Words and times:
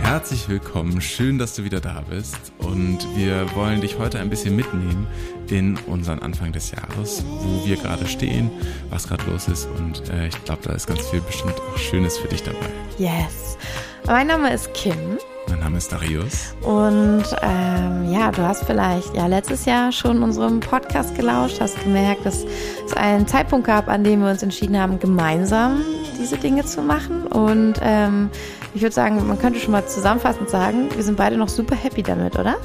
Herzlich 0.00 0.48
willkommen, 0.48 1.00
schön, 1.00 1.38
dass 1.38 1.56
du 1.56 1.64
wieder 1.64 1.80
da 1.80 2.04
bist 2.08 2.36
und 2.58 2.98
wir 3.16 3.52
wollen 3.56 3.80
dich 3.80 3.98
heute 3.98 4.20
ein 4.20 4.30
bisschen 4.30 4.54
mitnehmen 4.54 5.08
in 5.48 5.76
unseren 5.88 6.20
Anfang 6.20 6.52
des 6.52 6.70
Jahres, 6.70 7.24
wo 7.26 7.66
wir 7.66 7.74
gerade 7.76 8.06
stehen, 8.06 8.48
was 8.88 9.08
gerade 9.08 9.28
los 9.28 9.48
ist 9.48 9.66
und 9.78 10.08
äh, 10.10 10.28
ich 10.28 10.44
glaube, 10.44 10.62
da 10.62 10.74
ist 10.74 10.86
ganz 10.86 11.08
viel 11.08 11.20
bestimmt 11.22 11.60
auch 11.60 11.76
Schönes 11.76 12.18
für 12.18 12.28
dich 12.28 12.44
dabei. 12.44 12.68
Yes. 12.98 13.58
Mein 14.06 14.28
Name 14.28 14.52
ist 14.52 14.72
Kim. 14.74 15.18
Mein 15.48 15.58
Name 15.60 15.78
ist 15.78 15.90
Darius. 15.90 16.54
Und 16.62 17.24
ähm, 17.42 18.12
ja, 18.12 18.30
du 18.30 18.42
hast 18.42 18.64
vielleicht 18.64 19.14
ja 19.16 19.26
letztes 19.26 19.64
Jahr 19.64 19.90
schon 19.90 20.22
unserem 20.22 20.60
Podcast 20.60 21.14
gelauscht, 21.16 21.60
hast 21.60 21.82
gemerkt, 21.82 22.24
dass 22.24 22.44
es 22.86 22.92
einen 22.94 23.26
Zeitpunkt 23.26 23.66
gab, 23.66 23.88
an 23.88 24.04
dem 24.04 24.20
wir 24.22 24.30
uns 24.30 24.42
entschieden 24.42 24.78
haben, 24.78 24.98
gemeinsam 25.00 25.82
diese 26.18 26.36
Dinge 26.36 26.64
zu 26.64 26.82
machen. 26.82 27.26
Und 27.26 27.74
ähm, 27.82 28.30
ich 28.74 28.82
würde 28.82 28.94
sagen, 28.94 29.26
man 29.26 29.38
könnte 29.38 29.58
schon 29.58 29.72
mal 29.72 29.86
zusammenfassend 29.86 30.48
sagen, 30.50 30.88
wir 30.94 31.02
sind 31.02 31.16
beide 31.16 31.36
noch 31.36 31.48
super 31.48 31.74
happy 31.74 32.02
damit, 32.02 32.38
oder? 32.38 32.56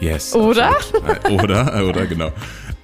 Yes. 0.00 0.34
Oder? 0.34 0.68
absolut. 0.70 1.24
Äh, 1.24 1.32
Oder, 1.42 1.88
oder 1.88 2.06
genau. 2.06 2.30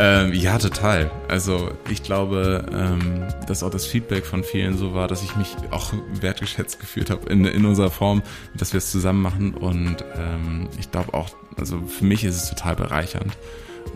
Ähm, 0.03 0.33
ja, 0.33 0.57
total. 0.57 1.11
Also 1.29 1.73
ich 1.91 2.03
glaube, 2.03 2.65
ähm, 2.73 3.23
dass 3.47 3.63
auch 3.63 3.69
das 3.69 3.85
Feedback 3.85 4.25
von 4.25 4.43
vielen 4.43 4.79
so 4.79 4.95
war, 4.95 5.09
dass 5.09 5.23
ich 5.23 5.37
mich 5.37 5.55
auch 5.73 5.93
wertgeschätzt 6.15 6.81
gefühlt 6.81 7.11
habe 7.11 7.29
in, 7.29 7.45
in 7.45 7.67
unserer 7.67 7.91
Form, 7.91 8.23
dass 8.55 8.73
wir 8.73 8.79
es 8.79 8.91
zusammen 8.91 9.21
machen. 9.21 9.53
Und 9.53 10.03
ähm, 10.17 10.71
ich 10.79 10.91
glaube 10.91 11.13
auch, 11.13 11.29
also 11.59 11.83
für 11.83 12.07
mich 12.07 12.25
ist 12.25 12.37
es 12.37 12.49
total 12.49 12.77
bereichernd. 12.77 13.37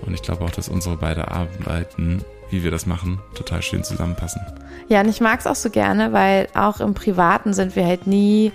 Und 0.05 0.13
ich 0.13 0.21
glaube 0.21 0.45
auch, 0.45 0.51
dass 0.51 0.69
unsere 0.69 0.99
beiden 0.99 1.25
Arbeiten, 1.25 2.23
wie 2.51 2.63
wir 2.63 2.71
das 2.71 2.85
machen, 2.85 3.19
total 3.35 3.63
schön 3.63 3.83
zusammenpassen. 3.83 4.43
Ja, 4.89 5.01
und 5.01 5.09
ich 5.09 5.23
mag 5.23 5.41
es 5.41 5.47
auch 5.47 5.57
so 5.57 5.71
gerne, 5.71 6.13
weil 6.13 6.49
auch 6.53 6.81
im 6.81 6.93
Privaten 6.93 7.55
sind 7.55 7.77
wir 7.77 7.87
halt 7.87 8.07
nie 8.07 8.53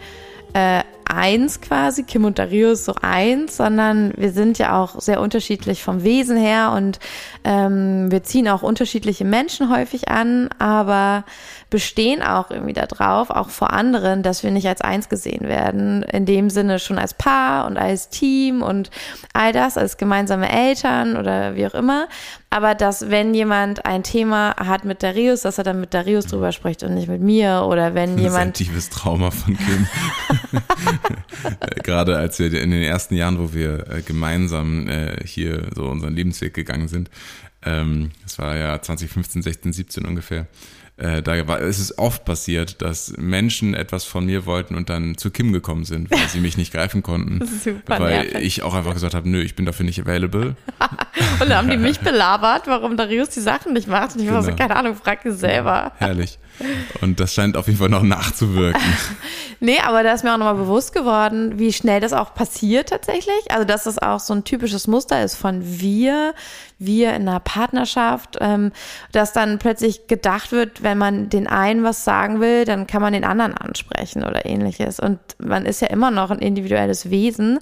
äh, 0.53 0.83
eins 1.09 1.59
quasi, 1.59 2.03
Kim 2.03 2.25
und 2.25 2.39
Darius 2.39 2.85
so 2.85 2.95
eins, 3.01 3.57
sondern 3.57 4.13
wir 4.15 4.31
sind 4.31 4.57
ja 4.59 4.79
auch 4.79 5.01
sehr 5.01 5.19
unterschiedlich 5.21 5.83
vom 5.83 6.03
Wesen 6.03 6.37
her 6.37 6.73
und 6.75 6.99
ähm, 7.43 8.11
wir 8.11 8.23
ziehen 8.23 8.47
auch 8.47 8.61
unterschiedliche 8.61 9.25
Menschen 9.25 9.69
häufig 9.69 10.09
an, 10.09 10.49
aber 10.59 11.23
bestehen 11.69 12.21
auch 12.23 12.49
irgendwie 12.51 12.73
darauf, 12.73 13.29
auch 13.29 13.49
vor 13.49 13.73
anderen, 13.73 14.23
dass 14.23 14.43
wir 14.43 14.51
nicht 14.51 14.67
als 14.67 14.81
eins 14.81 15.09
gesehen 15.09 15.47
werden. 15.47 16.03
In 16.03 16.25
dem 16.25 16.49
Sinne 16.49 16.79
schon 16.79 16.97
als 16.97 17.13
Paar 17.13 17.65
und 17.67 17.77
als 17.77 18.09
Team 18.09 18.61
und 18.61 18.89
all 19.33 19.53
das, 19.53 19.77
als 19.77 19.97
gemeinsame 19.97 20.51
Eltern 20.51 21.17
oder 21.17 21.55
wie 21.55 21.67
auch 21.67 21.73
immer. 21.75 22.07
Aber 22.51 22.73
dass, 22.73 23.09
wenn 23.11 23.33
jemand 23.35 23.85
ein 23.85 24.01
Thema 24.01 24.55
hat 24.57 24.83
mit 24.83 25.03
Darius, 25.03 25.41
dass 25.41 25.59
er 25.59 25.63
dann 25.63 25.79
mit 25.79 25.93
Darius 25.93 26.25
drüber 26.25 26.51
spricht 26.51 26.81
und 26.81 26.95
nicht 26.95 27.07
mit 27.07 27.21
mir. 27.21 27.65
Oder 27.67 27.93
wenn 27.93 28.15
Das 28.15 28.21
ist 28.21 28.25
ein 28.27 28.33
jemand. 28.33 28.57
tiefes 28.57 28.89
Trauma 28.89 29.29
von 29.29 29.55
Kim. 29.55 29.87
Gerade 31.83 32.17
als 32.17 32.39
wir 32.39 32.47
in 32.47 32.71
den 32.71 32.81
ersten 32.81 33.15
Jahren, 33.15 33.37
wo 33.39 33.53
wir 33.53 33.87
äh, 33.89 34.01
gemeinsam 34.01 34.87
äh, 34.87 35.17
hier 35.25 35.67
so 35.75 35.85
unseren 35.89 36.15
Lebensweg 36.15 36.53
gegangen 36.53 36.87
sind, 36.87 37.09
ähm, 37.63 38.11
das 38.23 38.39
war 38.39 38.55
ja 38.55 38.81
2015, 38.81 39.41
16, 39.41 39.73
17 39.73 40.05
ungefähr, 40.05 40.47
äh, 40.99 41.21
da 41.21 41.47
war, 41.47 41.61
es 41.61 41.79
ist 41.79 41.97
oft 41.97 42.25
passiert, 42.25 42.81
dass 42.81 43.13
Menschen 43.17 43.73
etwas 43.73 44.03
von 44.05 44.25
mir 44.25 44.45
wollten 44.45 44.75
und 44.75 44.89
dann 44.89 45.17
zu 45.17 45.31
Kim 45.31 45.53
gekommen 45.53 45.85
sind, 45.85 46.11
weil 46.11 46.27
sie 46.27 46.39
mich 46.39 46.57
nicht 46.57 46.71
greifen 46.73 47.03
konnten. 47.03 47.45
Super 47.63 47.99
weil 47.99 48.23
nervig. 48.25 48.41
ich 48.45 48.63
auch 48.63 48.73
einfach 48.73 48.93
gesagt 48.93 49.13
habe, 49.13 49.29
nö, 49.29 49.41
ich 49.41 49.55
bin 49.55 49.65
dafür 49.65 49.85
nicht 49.85 49.99
available. 50.01 50.55
Und 51.41 51.49
dann 51.49 51.57
haben 51.57 51.69
die 51.69 51.77
mich 51.77 51.99
belabert, 51.99 52.67
warum 52.67 52.95
Darius 52.97 53.29
die 53.29 53.39
Sachen 53.39 53.73
nicht 53.73 53.87
macht. 53.87 54.15
Und 54.15 54.21
ich 54.23 54.31
war 54.31 54.41
so, 54.41 54.49
Genau. 54.49 54.57
keine 54.61 54.75
Ahnung, 54.75 54.95
frag 54.95 55.21
die 55.23 55.31
selber. 55.31 55.91
Herrlich. 55.97 56.39
Und 57.01 57.19
das 57.19 57.33
scheint 57.33 57.55
auf 57.57 57.67
jeden 57.67 57.79
Fall 57.79 57.89
noch 57.89 58.03
nachzuwirken. 58.03 58.81
Nee, 59.61 59.79
aber 59.85 60.03
da 60.03 60.13
ist 60.13 60.23
mir 60.23 60.33
auch 60.33 60.37
nochmal 60.37 60.55
bewusst 60.55 60.93
geworden, 60.93 61.59
wie 61.59 61.73
schnell 61.73 61.99
das 61.99 62.13
auch 62.13 62.33
passiert 62.33 62.87
tatsächlich. 62.89 63.35
Also, 63.49 63.65
dass 63.65 63.83
das 63.83 63.97
auch 63.97 64.21
so 64.21 64.33
ein 64.33 64.45
typisches 64.45 64.87
Muster 64.87 65.21
ist 65.21 65.35
von 65.35 65.59
wir, 65.81 66.33
wir 66.79 67.13
in 67.13 67.27
einer 67.27 67.39
Partnerschaft, 67.39 68.37
ähm, 68.39 68.71
dass 69.11 69.33
dann 69.33 69.59
plötzlich 69.59 70.07
gedacht 70.07 70.51
wird, 70.51 70.81
wenn 70.81 70.97
man 70.97 71.29
den 71.29 71.47
einen 71.47 71.83
was 71.83 72.03
sagen 72.03 72.39
will, 72.39 72.65
dann 72.65 72.87
kann 72.87 73.01
man 73.01 73.13
den 73.13 73.25
anderen 73.25 73.55
ansprechen 73.55 74.23
oder 74.23 74.45
ähnliches. 74.45 74.99
Und 74.99 75.19
man 75.37 75.65
ist 75.65 75.81
ja 75.81 75.89
immer 75.89 76.09
noch 76.09 76.31
ein 76.31 76.39
individuelles 76.39 77.09
Wesen. 77.09 77.59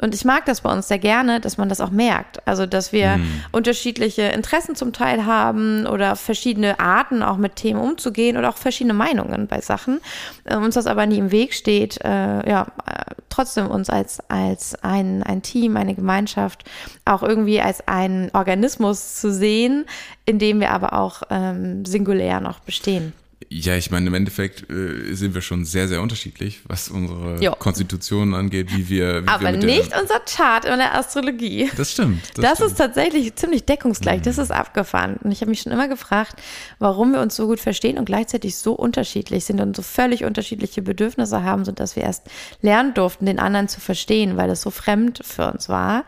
Und 0.00 0.14
ich 0.14 0.24
mag 0.24 0.46
das 0.46 0.62
bei 0.62 0.72
uns 0.72 0.88
sehr 0.88 0.98
gerne, 0.98 1.40
dass 1.40 1.58
man 1.58 1.68
das 1.68 1.80
auch 1.80 1.90
merkt. 1.90 2.46
Also, 2.46 2.64
dass 2.64 2.92
wir 2.92 3.18
unterschiedliche 3.52 4.22
Interessen 4.22 4.74
zum 4.76 4.92
Teil 4.92 5.26
haben 5.26 5.86
oder 5.86 6.16
verschiedene 6.16 6.78
Arten 6.80 7.22
auch 7.22 7.36
mit 7.36 7.56
Themen 7.56 7.80
umzugehen 7.80 8.36
oder 8.36 8.50
auch 8.50 8.56
verschiedene 8.56 8.94
Meinungen 8.94 9.46
bei 9.46 9.60
Sachen. 9.60 10.00
Äh, 10.44 10.56
uns 10.56 10.74
das 10.74 10.86
aber 10.86 11.06
nie 11.06 11.18
im 11.18 11.32
Weg 11.32 11.54
steht, 11.54 12.02
äh, 12.04 12.48
ja, 12.48 12.66
äh, 12.86 13.14
trotzdem 13.40 13.68
uns 13.68 13.88
als, 13.88 14.20
als 14.28 14.74
ein, 14.82 15.22
ein 15.22 15.40
Team, 15.40 15.78
eine 15.78 15.94
Gemeinschaft 15.94 16.64
auch 17.06 17.22
irgendwie 17.22 17.62
als 17.62 17.88
einen 17.88 18.30
Organismus 18.34 19.16
zu 19.16 19.32
sehen, 19.32 19.86
in 20.26 20.38
dem 20.38 20.60
wir 20.60 20.72
aber 20.72 20.92
auch 20.92 21.22
ähm, 21.30 21.86
singulär 21.86 22.40
noch 22.40 22.60
bestehen. 22.60 23.14
Ja, 23.48 23.74
ich 23.74 23.90
meine, 23.90 24.06
im 24.06 24.14
Endeffekt 24.14 24.70
äh, 24.70 25.14
sind 25.14 25.34
wir 25.34 25.40
schon 25.40 25.64
sehr, 25.64 25.88
sehr 25.88 26.02
unterschiedlich, 26.02 26.60
was 26.66 26.90
unsere 26.90 27.42
Jo. 27.42 27.52
Konstitution 27.52 28.34
angeht, 28.34 28.70
wie 28.76 28.88
wir. 28.90 29.22
Wie 29.22 29.26
wir 29.26 29.32
Aber 29.32 29.52
mit 29.52 29.62
nicht 29.62 29.92
Der, 29.92 30.02
unser 30.02 30.20
Chart 30.20 30.66
in 30.66 30.76
der 30.76 30.94
Astrologie. 30.94 31.70
das 31.76 31.92
stimmt. 31.92 32.22
Das, 32.36 32.56
stimmt. 32.58 32.70
ist 32.70 32.76
tatsächlich 32.76 33.34
ziemlich 33.36 33.64
deckungsgleich. 33.64 34.20
Das 34.22 34.36
ist 34.36 34.50
abgefahren. 34.50 35.16
Und 35.24 35.32
ich 35.32 35.40
habe 35.40 35.50
mich 35.50 35.62
schon 35.62 35.72
immer 35.72 35.88
gefragt, 35.88 36.34
warum 36.78 37.12
wir 37.12 37.20
uns 37.20 37.34
so 37.34 37.46
gut 37.46 37.60
verstehen 37.60 37.98
und 37.98 38.04
gleichzeitig 38.04 38.56
so 38.56 38.74
unterschiedlich 38.74 39.46
sind 39.46 39.60
und 39.60 39.74
so 39.74 39.82
völlig 39.82 40.24
unterschiedliche 40.24 40.82
Bedürfnisse 40.82 41.42
haben, 41.42 41.64
sodass 41.64 41.96
wir 41.96 42.02
erst 42.02 42.26
lernen 42.60 42.92
durften, 42.92 43.24
den 43.24 43.38
anderen 43.38 43.68
zu 43.68 43.80
verstehen, 43.80 44.36
weil 44.36 44.48
das 44.48 44.60
so 44.60 44.70
fremd 44.70 45.20
für 45.24 45.50
uns 45.50 45.68
war. 45.68 46.04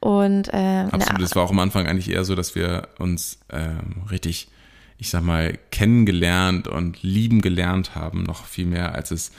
Und 0.00 0.52
äh, 0.52 0.86
Absolut. 0.90 1.22
Es 1.22 1.36
war 1.36 1.44
auch 1.44 1.50
am 1.50 1.60
Anfang 1.60 1.86
eigentlich 1.86 2.10
eher 2.10 2.24
so, 2.24 2.34
dass 2.34 2.56
wir 2.56 2.88
uns 2.98 3.38
ähm, 3.50 4.02
richtig, 4.10 4.48
ich 5.02 5.10
sag 5.10 5.24
mal, 5.24 5.58
kennengelernt 5.72 6.68
und 6.68 7.02
lieben 7.02 7.40
gelernt 7.40 7.96
haben, 7.96 8.22
noch 8.22 8.46
viel 8.46 8.66
mehr, 8.66 8.94
als 8.94 9.10
es 9.10 9.32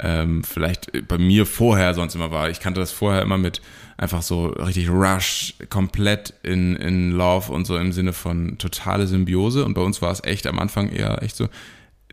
ähm, 0.00 0.42
vielleicht 0.42 1.06
bei 1.06 1.18
mir 1.18 1.46
vorher 1.46 1.94
sonst 1.94 2.16
immer 2.16 2.32
war. 2.32 2.50
Ich 2.50 2.58
kannte 2.58 2.80
das 2.80 2.90
vorher 2.90 3.22
immer 3.22 3.38
mit 3.38 3.62
einfach 3.96 4.22
so 4.22 4.46
richtig 4.46 4.90
Rush, 4.90 5.54
komplett 5.70 6.34
in, 6.42 6.74
in 6.74 7.12
Love 7.12 7.52
und 7.52 7.64
so 7.64 7.76
im 7.76 7.92
Sinne 7.92 8.12
von 8.12 8.58
totale 8.58 9.06
Symbiose. 9.06 9.64
Und 9.64 9.74
bei 9.74 9.82
uns 9.82 10.02
war 10.02 10.10
es 10.10 10.24
echt 10.24 10.48
am 10.48 10.58
Anfang 10.58 10.88
eher 10.88 11.22
echt 11.22 11.36
so, 11.36 11.48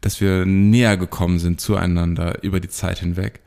dass 0.01 0.22
wir 0.22 0.45
näher 0.45 0.95
gekommen 0.95 1.40
sind 1.40 1.59
zueinander 1.59 2.44
über 2.44 2.59
die 2.59 2.69
Zeit 2.69 3.00
hinweg. 3.00 3.40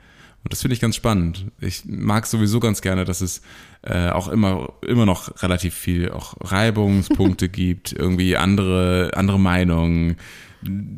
Und 0.43 0.53
das 0.53 0.63
finde 0.63 0.75
ich 0.75 0.81
ganz 0.81 0.97
spannend. 0.97 1.47
Ich 1.61 1.85
mag 1.87 2.27
sowieso 2.27 2.59
ganz 2.59 2.83
gerne, 2.83 3.05
dass 3.05 3.21
es 3.21 3.41
äh, 3.85 4.09
auch 4.11 4.29
immer, 4.29 4.73
immer 4.87 5.07
noch 5.07 5.43
relativ 5.43 5.75
viel 5.75 6.11
auch 6.11 6.35
Reibungspunkte 6.41 7.49
gibt, 7.51 7.93
irgendwie 7.93 8.37
andere, 8.37 9.11
andere 9.15 9.39
Meinungen, 9.39 10.17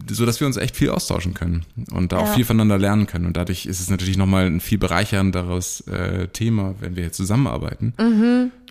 so 0.09 0.25
dass 0.25 0.39
wir 0.39 0.47
uns 0.47 0.57
echt 0.57 0.77
viel 0.77 0.91
austauschen 0.91 1.35
können 1.35 1.65
und 1.91 2.13
da 2.13 2.19
auch 2.19 2.27
Ja. 2.27 2.33
viel 2.35 2.45
voneinander 2.45 2.79
lernen 2.79 3.07
können. 3.09 3.27
Und 3.27 3.37
dadurch 3.37 3.67
ist 3.67 3.81
es 3.81 3.91
natürlich 3.91 4.17
nochmal 4.17 4.47
ein 4.47 4.61
viel 4.61 4.79
bereichernderes 4.79 5.81
äh, 5.89 6.29
Thema, 6.29 6.77
wenn 6.81 6.95
wir 6.95 7.03
jetzt 7.03 7.17
zusammenarbeiten. 7.17 7.93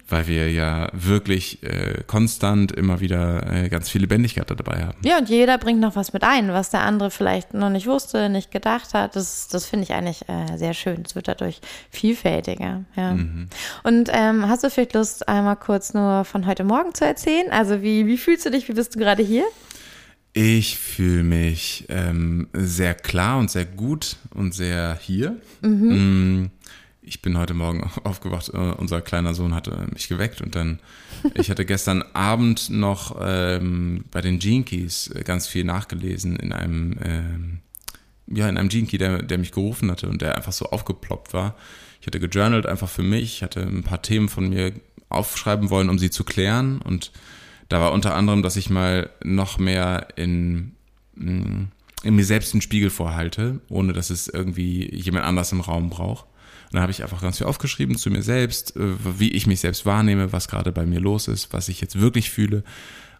Weil 0.07 0.27
wir 0.27 0.51
ja 0.51 0.89
wirklich 0.93 1.63
äh, 1.63 2.03
konstant 2.05 2.71
immer 2.71 2.99
wieder 2.99 3.51
äh, 3.51 3.69
ganz 3.69 3.89
viel 3.89 4.01
Lebendigkeit 4.01 4.47
dabei 4.49 4.85
haben. 4.85 4.97
Ja, 5.03 5.17
und 5.17 5.29
jeder 5.29 5.57
bringt 5.57 5.79
noch 5.79 5.95
was 5.95 6.13
mit 6.13 6.23
ein, 6.23 6.49
was 6.49 6.69
der 6.69 6.81
andere 6.81 7.09
vielleicht 7.09 7.55
noch 7.55 7.71
nicht 7.71 7.87
wusste, 7.87 8.29
nicht 8.29 8.51
gedacht 8.51 8.93
hat. 8.93 9.15
Das, 9.15 9.47
das 9.47 9.65
finde 9.65 9.85
ich 9.85 9.93
eigentlich 9.93 10.29
äh, 10.29 10.57
sehr 10.57 10.75
schön. 10.75 11.01
Es 11.05 11.15
wird 11.15 11.27
dadurch 11.27 11.59
vielfältiger. 11.89 12.85
Ja. 12.95 13.17
Und 13.83 14.09
ähm, 14.11 14.47
hast 14.47 14.63
du 14.63 14.69
vielleicht 14.69 14.93
Lust, 14.93 15.27
einmal 15.27 15.55
kurz 15.55 15.93
nur 15.93 16.23
von 16.23 16.45
heute 16.45 16.63
Morgen 16.63 16.93
zu 16.93 17.05
erzählen? 17.05 17.51
Also 17.51 17.81
wie, 17.81 18.05
wie 18.05 18.17
fühlst 18.17 18.45
du 18.45 18.51
dich? 18.51 18.67
Wie 18.67 18.73
bist 18.73 18.95
du 18.95 18.99
gerade 18.99 19.23
hier? 19.23 19.45
Ich 20.37 20.77
fühle 20.77 21.23
mich 21.23 21.85
ähm, 21.87 22.49
sehr 22.51 22.93
klar 22.93 23.39
und 23.39 23.49
sehr 23.49 23.63
gut 23.63 24.17
und 24.33 24.53
sehr 24.53 24.99
hier. 25.01 25.37
Mm, 25.61 26.47
Ich 27.07 27.21
bin 27.21 27.37
heute 27.37 27.53
Morgen 27.53 27.87
aufgewacht, 28.03 28.49
äh, 28.49 28.57
unser 28.57 29.01
kleiner 29.01 29.35
Sohn 29.35 29.53
hatte 29.53 29.85
mich 29.93 30.07
geweckt 30.07 30.41
und 30.41 30.55
dann, 30.55 30.79
ich 31.35 31.51
hatte 31.51 31.65
gestern 31.65 32.01
Abend 32.13 32.69
noch 32.71 33.17
ähm, 33.21 34.05
bei 34.11 34.21
den 34.21 34.39
Keys 34.39 35.11
äh, 35.13 35.23
ganz 35.23 35.47
viel 35.47 35.63
nachgelesen 35.63 36.35
in 36.35 36.51
einem, 36.51 36.97
ähm, 37.03 37.59
ja, 38.27 38.49
in 38.49 38.57
einem 38.57 38.69
Key, 38.69 38.97
der, 38.97 39.21
der 39.21 39.37
mich 39.37 39.51
gerufen 39.51 39.91
hatte 39.91 40.09
und 40.09 40.21
der 40.21 40.35
einfach 40.35 40.51
so 40.51 40.65
aufgeploppt 40.65 41.33
war. 41.33 41.55
Ich 42.01 42.07
hatte 42.07 42.19
gejournalt 42.19 42.65
einfach 42.65 42.89
für 42.89 43.03
mich, 43.03 43.43
hatte 43.43 43.61
ein 43.61 43.83
paar 43.83 44.01
Themen 44.01 44.27
von 44.27 44.49
mir 44.49 44.73
aufschreiben 45.09 45.69
wollen, 45.69 45.89
um 45.89 45.99
sie 45.99 46.09
zu 46.09 46.23
klären 46.23 46.81
und 46.81 47.11
da 47.69 47.81
war 47.81 47.93
unter 47.93 48.15
anderem, 48.15 48.41
dass 48.41 48.55
ich 48.55 48.69
mal 48.71 49.11
noch 49.23 49.59
mehr 49.59 50.07
in, 50.15 50.73
mh, 51.15 51.67
in 52.03 52.15
mir 52.15 52.25
selbst 52.25 52.53
einen 52.53 52.61
Spiegel 52.61 52.89
vorhalte, 52.89 53.61
ohne 53.69 53.93
dass 53.93 54.09
es 54.09 54.27
irgendwie 54.27 54.91
jemand 54.95 55.25
anders 55.25 55.51
im 55.51 55.61
Raum 55.61 55.89
braucht. 55.89 56.25
Dann 56.75 56.81
habe 56.81 56.91
ich 56.91 57.03
einfach 57.03 57.21
ganz 57.21 57.37
viel 57.37 57.47
aufgeschrieben 57.47 57.97
zu 57.97 58.09
mir 58.09 58.21
selbst, 58.21 58.75
äh, 58.75 59.19
wie 59.19 59.31
ich 59.31 59.47
mich 59.47 59.61
selbst 59.61 59.85
wahrnehme, 59.85 60.33
was 60.33 60.47
gerade 60.47 60.71
bei 60.71 60.85
mir 60.85 60.99
los 60.99 61.27
ist, 61.27 61.53
was 61.53 61.69
ich 61.69 61.79
jetzt 61.79 61.99
wirklich 61.99 62.29
fühle. 62.29 62.63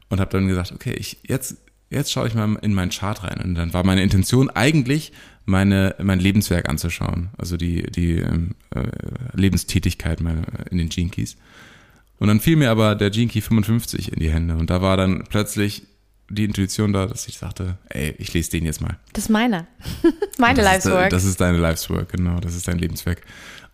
Und 0.10 0.20
habe 0.20 0.30
dann 0.32 0.48
gesagt, 0.48 0.72
okay, 0.72 0.94
ich, 0.94 1.20
jetzt 1.26 1.58
jetzt 1.90 2.12
schaue 2.12 2.28
ich 2.28 2.34
mal 2.36 2.56
in 2.62 2.74
meinen 2.74 2.92
Chart 2.92 3.24
rein. 3.24 3.40
Und 3.42 3.56
dann 3.56 3.74
war 3.74 3.86
meine 3.86 4.04
Intention 4.04 4.50
eigentlich, 4.50 5.12
meine, 5.46 5.96
mein 6.02 6.20
Lebenswerk 6.20 6.68
anzuschauen. 6.68 7.30
Also 7.38 7.58
die, 7.58 7.84
die 7.84 8.18
ähm, 8.18 8.56
äh, 8.72 8.84
Lebenstätigkeit 9.34 10.20
meine, 10.20 10.44
in 10.70 10.78
den 10.78 10.90
Gene. 10.90 11.12
Und 12.18 12.28
dann 12.28 12.40
fiel 12.40 12.56
mir 12.56 12.72
aber 12.72 12.96
der 12.96 13.10
Gene 13.10 13.28
Key 13.28 13.42
55 13.42 14.12
in 14.12 14.20
die 14.20 14.32
Hände. 14.32 14.56
Und 14.58 14.70
da 14.70 14.82
war 14.82 14.98
dann 14.98 15.24
plötzlich 15.30 15.84
die 16.30 16.46
Intuition 16.46 16.94
da, 16.94 17.06
dass 17.06 17.28
ich 17.28 17.38
sagte, 17.38 17.78
ey, 17.90 18.16
ich 18.18 18.34
lese 18.34 18.52
den 18.52 18.66
jetzt 18.66 18.82
mal. 18.82 18.98
Das 19.14 19.26
ist 19.26 19.30
meiner. 19.30 19.68
Meine 20.38 20.62
das 20.62 20.66
Life's 20.66 20.86
ist. 20.86 21.14
Das 21.14 21.24
ist 21.24 21.40
deine 21.42 21.58
Life's 21.58 21.90
Work, 21.90 22.14
genau. 22.14 22.40
Das 22.40 22.56
ist 22.56 22.68
dein 22.68 22.80
Lebenswerk. 22.80 23.22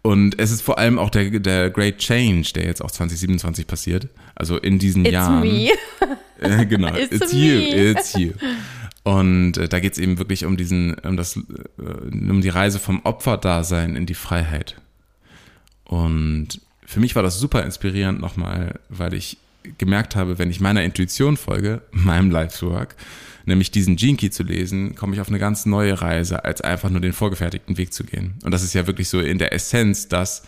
Und 0.01 0.39
es 0.39 0.51
ist 0.51 0.61
vor 0.61 0.79
allem 0.79 0.97
auch 0.97 1.09
der, 1.09 1.29
der 1.39 1.69
Great 1.69 1.99
Change, 1.99 2.51
der 2.55 2.65
jetzt 2.65 2.81
auch 2.81 2.91
2027 2.91 3.67
passiert. 3.67 4.07
Also 4.35 4.57
in 4.57 4.79
diesen 4.79 5.05
It's 5.05 5.13
Jahren. 5.13 5.41
me. 5.41 5.69
Äh, 6.41 6.65
genau. 6.65 6.95
It's 6.95 7.11
It's, 7.11 7.33
me. 7.33 7.39
you. 7.39 7.91
It's 7.91 8.13
you. 8.13 8.31
Und 9.03 9.57
äh, 9.57 9.69
da 9.69 9.79
geht 9.79 9.93
es 9.93 9.99
eben 9.99 10.17
wirklich 10.17 10.43
um 10.43 10.57
diesen, 10.57 10.95
um 10.95 11.15
das, 11.15 11.37
äh, 11.37 11.41
um 11.77 12.41
die 12.41 12.49
Reise 12.49 12.79
vom 12.79 13.01
Opferdasein 13.03 13.95
in 13.95 14.07
die 14.07 14.15
Freiheit. 14.15 14.81
Und 15.85 16.59
für 16.83 16.99
mich 16.99 17.15
war 17.15 17.21
das 17.21 17.39
super 17.39 17.63
inspirierend 17.63 18.19
nochmal, 18.19 18.79
weil 18.89 19.13
ich 19.13 19.37
gemerkt 19.77 20.15
habe, 20.15 20.39
wenn 20.39 20.49
ich 20.49 20.59
meiner 20.59 20.83
Intuition 20.83 21.37
folge, 21.37 21.81
meinem 21.91 22.31
Life's 22.31 22.61
Work, 22.63 22.95
nämlich 23.45 23.71
diesen 23.71 23.95
Gene 23.95 24.17
Key 24.17 24.29
zu 24.29 24.43
lesen, 24.43 24.95
komme 24.95 25.15
ich 25.15 25.21
auf 25.21 25.29
eine 25.29 25.39
ganz 25.39 25.65
neue 25.65 26.01
Reise, 26.01 26.45
als 26.45 26.61
einfach 26.61 26.89
nur 26.89 27.01
den 27.01 27.13
vorgefertigten 27.13 27.77
Weg 27.77 27.93
zu 27.93 28.03
gehen. 28.03 28.35
Und 28.43 28.51
das 28.51 28.63
ist 28.63 28.73
ja 28.73 28.87
wirklich 28.87 29.09
so 29.09 29.19
in 29.19 29.37
der 29.37 29.53
Essenz 29.53 30.07
das, 30.07 30.43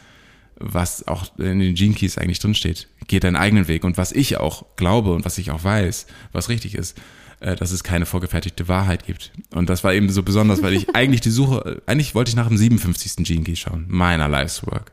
was 0.56 1.08
auch 1.08 1.38
in 1.40 1.60
den 1.60 1.76
Gene 1.76 1.96
Keys 1.96 2.18
eigentlich 2.18 2.40
drinsteht. 2.40 2.88
Geh 3.08 3.20
deinen 3.20 3.36
eigenen 3.36 3.68
Weg. 3.68 3.84
Und 3.84 3.98
was 3.98 4.12
ich 4.12 4.38
auch 4.38 4.66
glaube 4.76 5.14
und 5.14 5.26
was 5.26 5.38
ich 5.38 5.52
auch 5.52 5.64
weiß, 5.64 6.06
was 6.32 6.50
richtig 6.50 6.76
ist, 6.76 6.98
äh, 7.40 7.56
dass 7.56 7.72
es 7.72 7.84
keine 7.84 8.06
vorgefertigte 8.06 8.68
Wahrheit 8.68 9.06
gibt. 9.06 9.32
Und 9.52 9.70
das 9.70 9.84
war 9.84 9.94
eben 9.94 10.10
so 10.10 10.24
besonders, 10.24 10.62
weil 10.62 10.74
ich 10.74 10.90
eigentlich 10.96 11.22
die 11.22 11.32
Suche, 11.32 11.82
eigentlich 11.86 12.16
wollte 12.16 12.30
ich 12.30 12.36
nach 12.36 12.48
dem 12.48 12.58
57. 12.58 13.26
Gene 13.26 13.44
Key 13.44 13.56
schauen, 13.56 13.86
meiner 13.88 14.30
Life's 14.30 14.66
Work. 14.66 14.92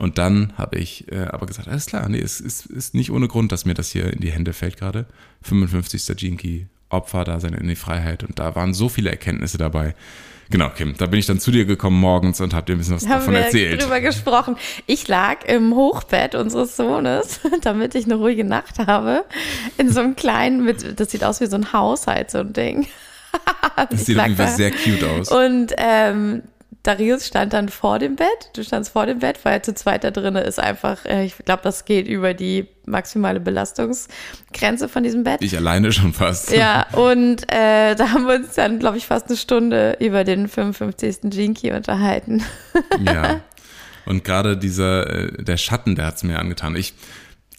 Und 0.00 0.16
dann 0.16 0.54
habe 0.56 0.78
ich 0.78 1.12
äh, 1.12 1.26
aber 1.26 1.44
gesagt, 1.44 1.68
alles 1.68 1.84
klar, 1.84 2.08
nee, 2.08 2.20
es 2.20 2.40
ist, 2.40 2.64
ist 2.64 2.94
nicht 2.94 3.10
ohne 3.10 3.28
Grund, 3.28 3.52
dass 3.52 3.66
mir 3.66 3.74
das 3.74 3.90
hier 3.90 4.10
in 4.10 4.20
die 4.20 4.30
Hände 4.30 4.54
fällt 4.54 4.78
gerade. 4.78 5.04
55. 5.42 6.16
Gene 6.16 6.36
Key, 6.36 6.64
Opfer 6.88 7.24
da 7.24 7.38
sein 7.38 7.52
in 7.52 7.68
die 7.68 7.76
Freiheit. 7.76 8.24
Und 8.24 8.38
da 8.38 8.54
waren 8.54 8.72
so 8.72 8.88
viele 8.88 9.10
Erkenntnisse 9.10 9.58
dabei. 9.58 9.94
Genau, 10.48 10.70
Kim, 10.70 10.96
da 10.96 11.04
bin 11.04 11.20
ich 11.20 11.26
dann 11.26 11.38
zu 11.38 11.50
dir 11.50 11.66
gekommen 11.66 12.00
morgens 12.00 12.40
und 12.40 12.54
habe 12.54 12.64
dir 12.64 12.72
ein 12.72 12.78
bisschen 12.78 12.96
was 12.96 13.04
haben 13.04 13.18
davon 13.18 13.34
wir 13.34 13.40
erzählt. 13.40 13.82
drüber 13.82 14.00
gesprochen. 14.00 14.56
Ich 14.86 15.06
lag 15.06 15.44
im 15.44 15.74
Hochbett 15.74 16.34
unseres 16.34 16.76
Sohnes, 16.78 17.40
damit 17.60 17.94
ich 17.94 18.06
eine 18.06 18.14
ruhige 18.14 18.44
Nacht 18.44 18.78
habe, 18.78 19.26
in 19.76 19.92
so 19.92 20.00
einem 20.00 20.16
kleinen, 20.16 20.64
mit, 20.64 20.98
das 20.98 21.10
sieht 21.10 21.24
aus 21.24 21.42
wie 21.42 21.46
so 21.46 21.56
ein 21.56 21.74
Haushalt, 21.74 22.30
so 22.30 22.38
ein 22.38 22.52
Ding. 22.52 22.86
Das 23.90 24.06
sieht 24.06 24.18
auf 24.18 24.26
jeden 24.26 24.36
Fall 24.36 24.48
sehr 24.48 24.72
cute 24.72 25.04
aus. 25.04 25.30
Und 25.30 25.72
ähm, 25.78 26.42
Darius 26.82 27.26
stand 27.26 27.52
dann 27.52 27.68
vor 27.68 27.98
dem 27.98 28.16
Bett. 28.16 28.50
Du 28.54 28.64
standst 28.64 28.92
vor 28.92 29.04
dem 29.06 29.18
Bett, 29.18 29.38
weil 29.42 29.54
er 29.54 29.62
zu 29.62 29.74
zweit 29.74 30.02
da 30.02 30.10
drin 30.10 30.34
ist 30.36 30.58
einfach, 30.58 31.04
äh, 31.04 31.24
ich 31.24 31.36
glaube, 31.38 31.62
das 31.62 31.84
geht 31.84 32.08
über 32.08 32.32
die 32.32 32.68
maximale 32.86 33.38
Belastungsgrenze 33.38 34.88
von 34.88 35.02
diesem 35.02 35.22
Bett. 35.24 35.42
Ich 35.42 35.56
alleine 35.56 35.92
schon 35.92 36.14
fast. 36.14 36.52
Ja, 36.52 36.86
und 36.92 37.42
äh, 37.52 37.94
da 37.94 38.12
haben 38.12 38.26
wir 38.26 38.36
uns 38.36 38.54
dann, 38.54 38.78
glaube 38.78 38.96
ich, 38.96 39.06
fast 39.06 39.28
eine 39.28 39.36
Stunde 39.36 39.96
über 40.00 40.24
den 40.24 40.48
55. 40.48 41.18
Gene 41.24 41.54
Key 41.54 41.72
unterhalten. 41.72 42.42
Ja. 43.04 43.40
Und 44.06 44.24
gerade 44.24 44.56
dieser, 44.56 45.08
äh, 45.08 45.44
der 45.44 45.56
Schatten, 45.58 45.94
der 45.94 46.06
hat's 46.06 46.24
mir 46.24 46.38
angetan. 46.38 46.74
Ich, 46.74 46.94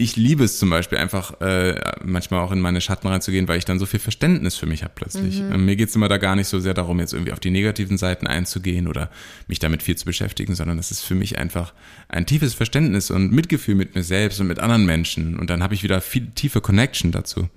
ich 0.02 0.16
liebe 0.16 0.44
es 0.44 0.58
zum 0.58 0.70
Beispiel 0.70 0.98
einfach, 0.98 1.40
äh, 1.42 1.80
manchmal 2.04 2.42
auch 2.42 2.52
in 2.52 2.60
meine 2.60 2.82
Schatten 2.82 3.08
reinzugehen, 3.08 3.48
weil 3.48 3.60
ich 3.60 3.66
dann 3.66 3.78
so 3.78 3.86
viel 3.86 4.00
Verständnis 4.00 4.56
für 4.56 4.66
mich 4.66 4.84
habe 4.84 4.94
plötzlich. 4.96 5.40
Ähm, 5.40 5.66
Mir 5.66 5.76
geht's 5.76 5.96
immer 5.96 6.10
da 6.10 6.18
gar 6.18 6.36
nicht 6.36 6.48
so 6.48 6.60
sehr 6.60 6.74
darum, 6.74 7.00
jetzt 7.00 7.14
irgendwie 7.14 7.32
auf 7.32 7.40
die 7.40 7.52
negativen 7.52 7.98
Seiten 7.98 8.26
einzugehen 8.26 8.88
oder 8.88 9.12
mich 9.48 9.60
damit 9.60 9.84
viel 9.84 9.96
zu 9.96 10.06
beschäftigen, 10.06 10.56
sondern 10.56 10.80
es 10.80 10.90
ist 10.90 11.02
für 11.02 11.14
mich 11.14 11.38
einfach 11.38 11.74
ein 12.10 12.26
tiefes 12.26 12.56
Verständnis 12.56 13.12
und 13.12 13.32
Mitgefühl 13.32 13.76
mit 13.76 13.94
mir 13.94 14.04
selbst 14.04 14.40
und 14.40 14.48
mit 14.48 14.60
anderen 14.60 14.86
Menschen. 14.86 15.38
Und 15.38 15.50
dann 15.50 15.62
habe 15.62 15.76
ich 15.76 15.84
wieder 15.84 16.02
viel 16.02 16.32
tiefe 16.34 16.62
Connection 16.62 17.12
dazu. 17.12 17.50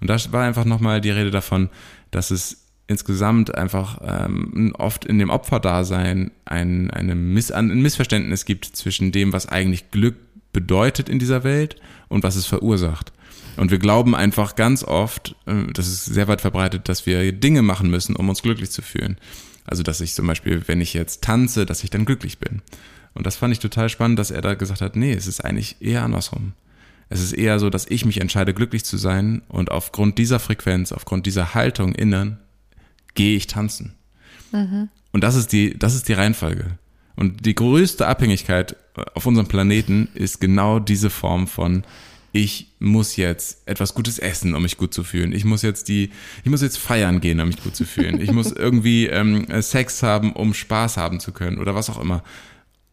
Und 0.00 0.08
da 0.08 0.16
war 0.30 0.44
einfach 0.44 0.64
nochmal 0.64 1.00
die 1.00 1.10
Rede 1.10 1.32
davon, 1.32 1.68
dass 2.12 2.30
es 2.30 2.64
insgesamt 2.86 3.54
einfach 3.54 4.00
ähm, 4.02 4.72
oft 4.78 5.04
in 5.04 5.18
dem 5.18 5.30
Opferdasein 5.30 6.30
ein, 6.46 6.90
eine 6.90 7.14
Miss, 7.14 7.50
ein 7.50 7.68
Missverständnis 7.82 8.46
gibt 8.46 8.64
zwischen 8.64 9.12
dem, 9.12 9.32
was 9.32 9.46
eigentlich 9.46 9.90
Glück 9.90 10.16
bedeutet 10.52 11.08
in 11.08 11.18
dieser 11.18 11.44
Welt 11.44 11.76
und 12.08 12.22
was 12.22 12.36
es 12.36 12.46
verursacht. 12.46 13.12
Und 13.56 13.70
wir 13.72 13.78
glauben 13.78 14.14
einfach 14.14 14.54
ganz 14.54 14.84
oft, 14.84 15.34
äh, 15.46 15.72
das 15.72 15.88
ist 15.88 16.04
sehr 16.04 16.28
weit 16.28 16.40
verbreitet, 16.40 16.88
dass 16.88 17.06
wir 17.06 17.32
Dinge 17.32 17.62
machen 17.62 17.90
müssen, 17.90 18.14
um 18.16 18.28
uns 18.28 18.42
glücklich 18.42 18.70
zu 18.70 18.82
fühlen. 18.82 19.18
Also, 19.64 19.82
dass 19.82 20.00
ich 20.00 20.14
zum 20.14 20.26
Beispiel, 20.26 20.62
wenn 20.66 20.80
ich 20.80 20.94
jetzt 20.94 21.22
tanze, 21.22 21.66
dass 21.66 21.84
ich 21.84 21.90
dann 21.90 22.04
glücklich 22.04 22.38
bin. 22.38 22.62
Und 23.14 23.26
das 23.26 23.36
fand 23.36 23.52
ich 23.52 23.58
total 23.58 23.88
spannend, 23.88 24.18
dass 24.18 24.30
er 24.30 24.40
da 24.40 24.54
gesagt 24.54 24.80
hat, 24.80 24.96
nee, 24.96 25.12
es 25.12 25.26
ist 25.26 25.44
eigentlich 25.44 25.76
eher 25.80 26.04
andersrum. 26.04 26.52
Es 27.10 27.20
ist 27.20 27.32
eher 27.32 27.58
so, 27.58 27.68
dass 27.68 27.86
ich 27.86 28.04
mich 28.04 28.20
entscheide, 28.20 28.54
glücklich 28.54 28.84
zu 28.84 28.96
sein 28.96 29.42
und 29.48 29.70
aufgrund 29.70 30.18
dieser 30.18 30.38
Frequenz, 30.38 30.92
aufgrund 30.92 31.26
dieser 31.26 31.54
Haltung 31.54 31.94
innen, 31.94 32.38
gehe 33.14 33.36
ich 33.36 33.46
tanzen. 33.46 33.94
Und 35.12 35.24
das 35.24 35.34
ist 35.34 35.52
die, 35.52 35.78
das 35.78 35.94
ist 35.94 36.08
die 36.08 36.12
Reihenfolge. 36.12 36.78
Und 37.16 37.44
die 37.44 37.54
größte 37.54 38.06
Abhängigkeit 38.06 38.76
auf 39.14 39.26
unserem 39.26 39.48
Planeten 39.48 40.08
ist 40.14 40.40
genau 40.40 40.78
diese 40.78 41.10
Form 41.10 41.46
von 41.46 41.84
ich 42.32 42.74
muss 42.78 43.16
jetzt 43.16 43.66
etwas 43.66 43.94
Gutes 43.94 44.18
essen, 44.18 44.54
um 44.54 44.62
mich 44.62 44.76
gut 44.76 44.92
zu 44.92 45.02
fühlen. 45.02 45.32
Ich 45.32 45.44
muss 45.44 45.62
jetzt 45.62 45.88
die, 45.88 46.10
ich 46.44 46.50
muss 46.50 46.60
jetzt 46.60 46.78
feiern 46.78 47.20
gehen, 47.20 47.40
um 47.40 47.48
mich 47.48 47.62
gut 47.62 47.74
zu 47.74 47.84
fühlen. 47.84 48.20
Ich 48.20 48.32
muss 48.32 48.52
irgendwie 48.52 49.06
ähm, 49.06 49.46
Sex 49.60 50.02
haben, 50.02 50.32
um 50.32 50.52
Spaß 50.52 50.98
haben 50.98 51.20
zu 51.20 51.32
können 51.32 51.58
oder 51.58 51.74
was 51.74 51.88
auch 51.88 52.00
immer. 52.00 52.22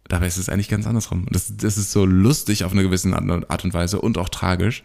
Dabei 0.07 0.27
ist 0.27 0.37
es 0.37 0.49
eigentlich 0.49 0.69
ganz 0.69 0.87
andersrum. 0.87 1.25
Das, 1.31 1.57
das 1.57 1.77
ist 1.77 1.91
so 1.91 2.05
lustig 2.05 2.63
auf 2.63 2.71
eine 2.71 2.83
gewisse 2.83 3.11
Art 3.13 3.63
und 3.65 3.73
Weise 3.73 3.99
und 3.99 4.17
auch 4.17 4.29
tragisch. 4.29 4.83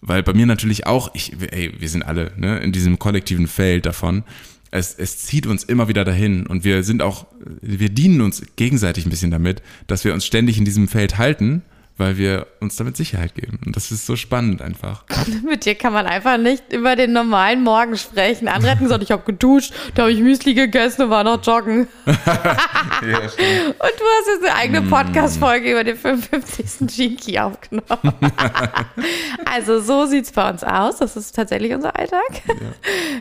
Weil 0.00 0.22
bei 0.22 0.34
mir 0.34 0.46
natürlich 0.46 0.86
auch, 0.86 1.10
ich, 1.14 1.32
ey, 1.52 1.74
wir 1.78 1.88
sind 1.88 2.02
alle 2.02 2.32
ne, 2.36 2.58
in 2.58 2.72
diesem 2.72 2.98
kollektiven 2.98 3.46
Feld 3.46 3.86
davon. 3.86 4.24
Es, 4.70 4.94
es 4.94 5.18
zieht 5.18 5.46
uns 5.46 5.64
immer 5.64 5.88
wieder 5.88 6.04
dahin 6.04 6.46
und 6.46 6.64
wir 6.64 6.82
sind 6.82 7.02
auch, 7.02 7.26
wir 7.60 7.88
dienen 7.88 8.20
uns 8.20 8.42
gegenseitig 8.56 9.06
ein 9.06 9.10
bisschen 9.10 9.30
damit, 9.30 9.62
dass 9.86 10.04
wir 10.04 10.12
uns 10.12 10.26
ständig 10.26 10.58
in 10.58 10.64
diesem 10.64 10.88
Feld 10.88 11.18
halten, 11.18 11.62
weil 11.98 12.18
wir 12.18 12.46
uns 12.60 12.76
damit 12.76 12.96
Sicherheit 12.96 13.34
geben. 13.34 13.58
Und 13.64 13.74
das 13.74 13.90
ist 13.90 14.06
so 14.06 14.16
spannend 14.16 14.60
einfach. 14.60 15.04
Mit 15.48 15.64
dir 15.64 15.74
kann 15.74 15.92
man 15.92 16.06
einfach 16.06 16.36
nicht 16.36 16.72
über 16.72 16.94
den 16.94 17.12
normalen 17.12 17.62
Morgen 17.62 17.96
sprechen. 17.96 18.48
Andere 18.48 18.72
hätten 18.72 18.84
gesagt, 18.84 19.02
ich 19.02 19.10
habe 19.10 19.22
geduscht, 19.24 19.72
da 19.94 20.02
habe 20.02 20.12
ich 20.12 20.20
Müsli 20.20 20.54
gegessen 20.54 21.02
und 21.02 21.10
war 21.10 21.24
noch 21.24 21.42
joggen. 21.44 21.88
Ja. 23.02 23.18
Und 23.18 23.28
du 23.28 24.04
hast 24.04 24.26
jetzt 24.26 24.44
eine 24.44 24.54
eigene 24.54 24.82
Podcast-Folge 24.82 25.70
über 25.70 25.84
den 25.84 25.96
55. 25.96 26.96
Jinky 26.96 27.38
aufgenommen. 27.38 28.12
also 29.44 29.80
so 29.80 30.06
sieht's 30.06 30.32
bei 30.32 30.48
uns 30.48 30.64
aus. 30.64 30.96
Das 30.96 31.14
ist 31.16 31.36
tatsächlich 31.36 31.74
unser 31.74 31.96
Alltag. 31.96 32.22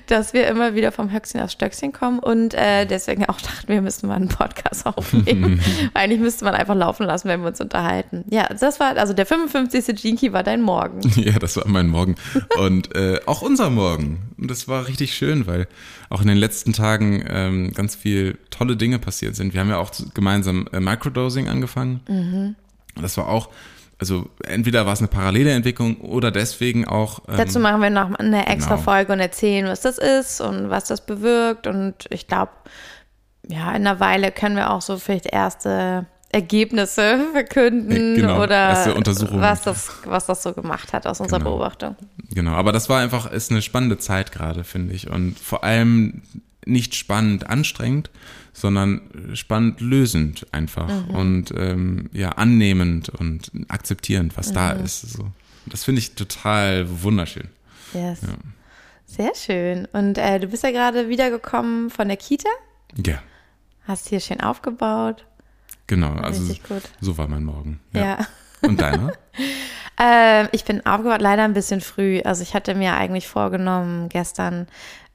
Dass 0.07 0.33
wir 0.33 0.47
immer 0.47 0.75
wieder 0.75 0.93
vom 0.93 1.11
Höchstchen 1.11 1.41
aufs 1.41 1.53
Stöckchen 1.53 1.91
kommen 1.91 2.19
und 2.19 2.53
äh, 2.53 2.85
deswegen 2.85 3.25
auch 3.25 3.41
dachten, 3.41 3.67
wir 3.67 3.81
müssten 3.81 4.07
mal 4.07 4.15
einen 4.15 4.29
Podcast 4.29 4.85
aufnehmen. 4.85 5.61
Eigentlich 5.93 6.21
müsste 6.21 6.45
man 6.45 6.55
einfach 6.55 6.75
laufen 6.75 7.05
lassen, 7.05 7.27
wenn 7.27 7.41
wir 7.41 7.47
uns 7.47 7.59
unterhalten. 7.59 8.23
Ja, 8.29 8.47
das 8.65 8.79
war, 8.79 8.97
also 8.97 9.13
der 9.13 9.25
55. 9.25 10.03
Jinky 10.03 10.33
war 10.33 10.43
dein 10.43 10.61
Morgen. 10.61 11.01
Ja, 11.15 11.39
das 11.39 11.57
war 11.57 11.67
mein 11.67 11.87
Morgen. 11.87 12.15
Und 12.59 12.93
äh, 12.95 13.19
auch 13.25 13.41
unser 13.41 13.69
Morgen. 13.69 14.33
Und 14.37 14.51
das 14.51 14.67
war 14.67 14.87
richtig 14.87 15.15
schön, 15.15 15.47
weil 15.47 15.67
auch 16.09 16.21
in 16.21 16.27
den 16.27 16.37
letzten 16.37 16.73
Tagen 16.73 17.23
ähm, 17.27 17.71
ganz 17.73 17.95
viel 17.95 18.37
tolle 18.51 18.75
Dinge 18.75 18.99
passiert 18.99 19.35
sind. 19.35 19.53
Wir 19.53 19.61
haben 19.61 19.69
ja 19.69 19.77
auch 19.77 19.91
gemeinsam 20.13 20.67
äh, 20.71 20.79
Microdosing 20.79 21.47
angefangen. 21.47 22.01
Und 22.95 23.01
das 23.01 23.17
war 23.17 23.27
auch, 23.27 23.49
also 23.97 24.29
entweder 24.43 24.85
war 24.85 24.93
es 24.93 24.99
eine 24.99 25.07
parallele 25.07 25.51
Entwicklung 25.51 25.97
oder 26.01 26.31
deswegen 26.31 26.85
auch. 26.85 27.19
Ähm, 27.27 27.37
Dazu 27.37 27.59
machen 27.59 27.81
wir 27.81 27.89
noch 27.89 28.13
eine 28.15 28.47
extra 28.47 28.75
genau. 28.75 28.83
Folge 28.83 29.13
und 29.13 29.19
erzählen, 29.19 29.67
was 29.67 29.81
das 29.81 29.97
ist 29.97 30.41
und 30.41 30.69
was 30.69 30.85
das 30.85 31.05
bewirkt. 31.05 31.67
Und 31.67 32.05
ich 32.09 32.27
glaube, 32.27 32.51
ja, 33.47 33.69
in 33.69 33.87
einer 33.87 33.99
Weile 33.99 34.31
können 34.31 34.55
wir 34.55 34.71
auch 34.71 34.81
so 34.81 34.97
vielleicht 34.97 35.27
erste 35.27 36.07
Ergebnisse 36.35 37.25
verkünden 37.31 38.15
genau, 38.15 38.43
oder 38.43 38.75
was 39.31 39.61
das, 39.61 39.89
was 40.03 40.25
das 40.25 40.43
so 40.43 40.51
gemacht 40.53 40.91
hat 40.91 41.07
aus 41.07 41.21
unserer 41.21 41.39
Genau. 41.39 41.51
Beobachtung. 41.51 41.95
Genau, 42.29 42.51
aber 42.51 42.73
das 42.73 42.89
war 42.89 42.99
einfach, 42.99 43.31
ist 43.31 43.51
eine 43.51 43.61
spannende 43.61 43.97
Zeit 43.97 44.33
gerade, 44.33 44.65
finde 44.65 44.93
ich. 44.93 45.09
Und 45.09 45.39
vor 45.39 45.63
allem 45.63 46.23
nicht 46.65 46.95
spannend 46.95 47.49
anstrengend, 47.49 48.09
sondern 48.51 49.01
spannend 49.33 49.79
lösend 49.79 50.45
einfach. 50.51 50.89
Und 51.09 51.53
ähm, 51.55 52.09
ja, 52.11 52.29
annehmend 52.31 53.09
und 53.09 53.51
akzeptierend, 53.69 54.35
was 54.35 54.51
da 54.51 54.71
ist. 54.71 55.01
So. 55.13 55.27
Das 55.67 55.85
finde 55.85 55.99
ich 55.99 56.15
total 56.15 56.85
wunderschön. 57.01 57.47
Yes. 57.93 58.19
Sehr 59.05 59.31
schön. 59.35 59.87
Und 59.93 60.17
äh, 60.17 60.39
du 60.39 60.47
bist 60.47 60.63
ja 60.63 60.71
gerade 60.71 61.07
wiedergekommen 61.07 61.89
von 61.89 62.09
der 62.09 62.17
Kita, 62.17 62.49
Ja, 63.05 63.19
hast 63.87 64.09
hier 64.09 64.19
schön 64.19 64.41
aufgebaut. 64.41 65.23
Genau. 65.87 66.13
Also 66.13 66.53
so 67.01 67.17
war 67.17 67.27
mein 67.27 67.43
Morgen. 67.43 67.79
Ja. 67.93 68.19
Und 68.61 68.81
deiner? 68.81 69.13
Äh, 69.97 70.53
ich 70.53 70.65
bin 70.65 70.85
aufgewacht, 70.85 71.21
leider 71.21 71.43
ein 71.43 71.53
bisschen 71.53 71.79
früh. 71.79 72.21
Also 72.25 72.43
ich 72.43 72.53
hatte 72.53 72.75
mir 72.75 72.95
eigentlich 72.95 73.29
vorgenommen, 73.29 74.09
gestern 74.09 74.67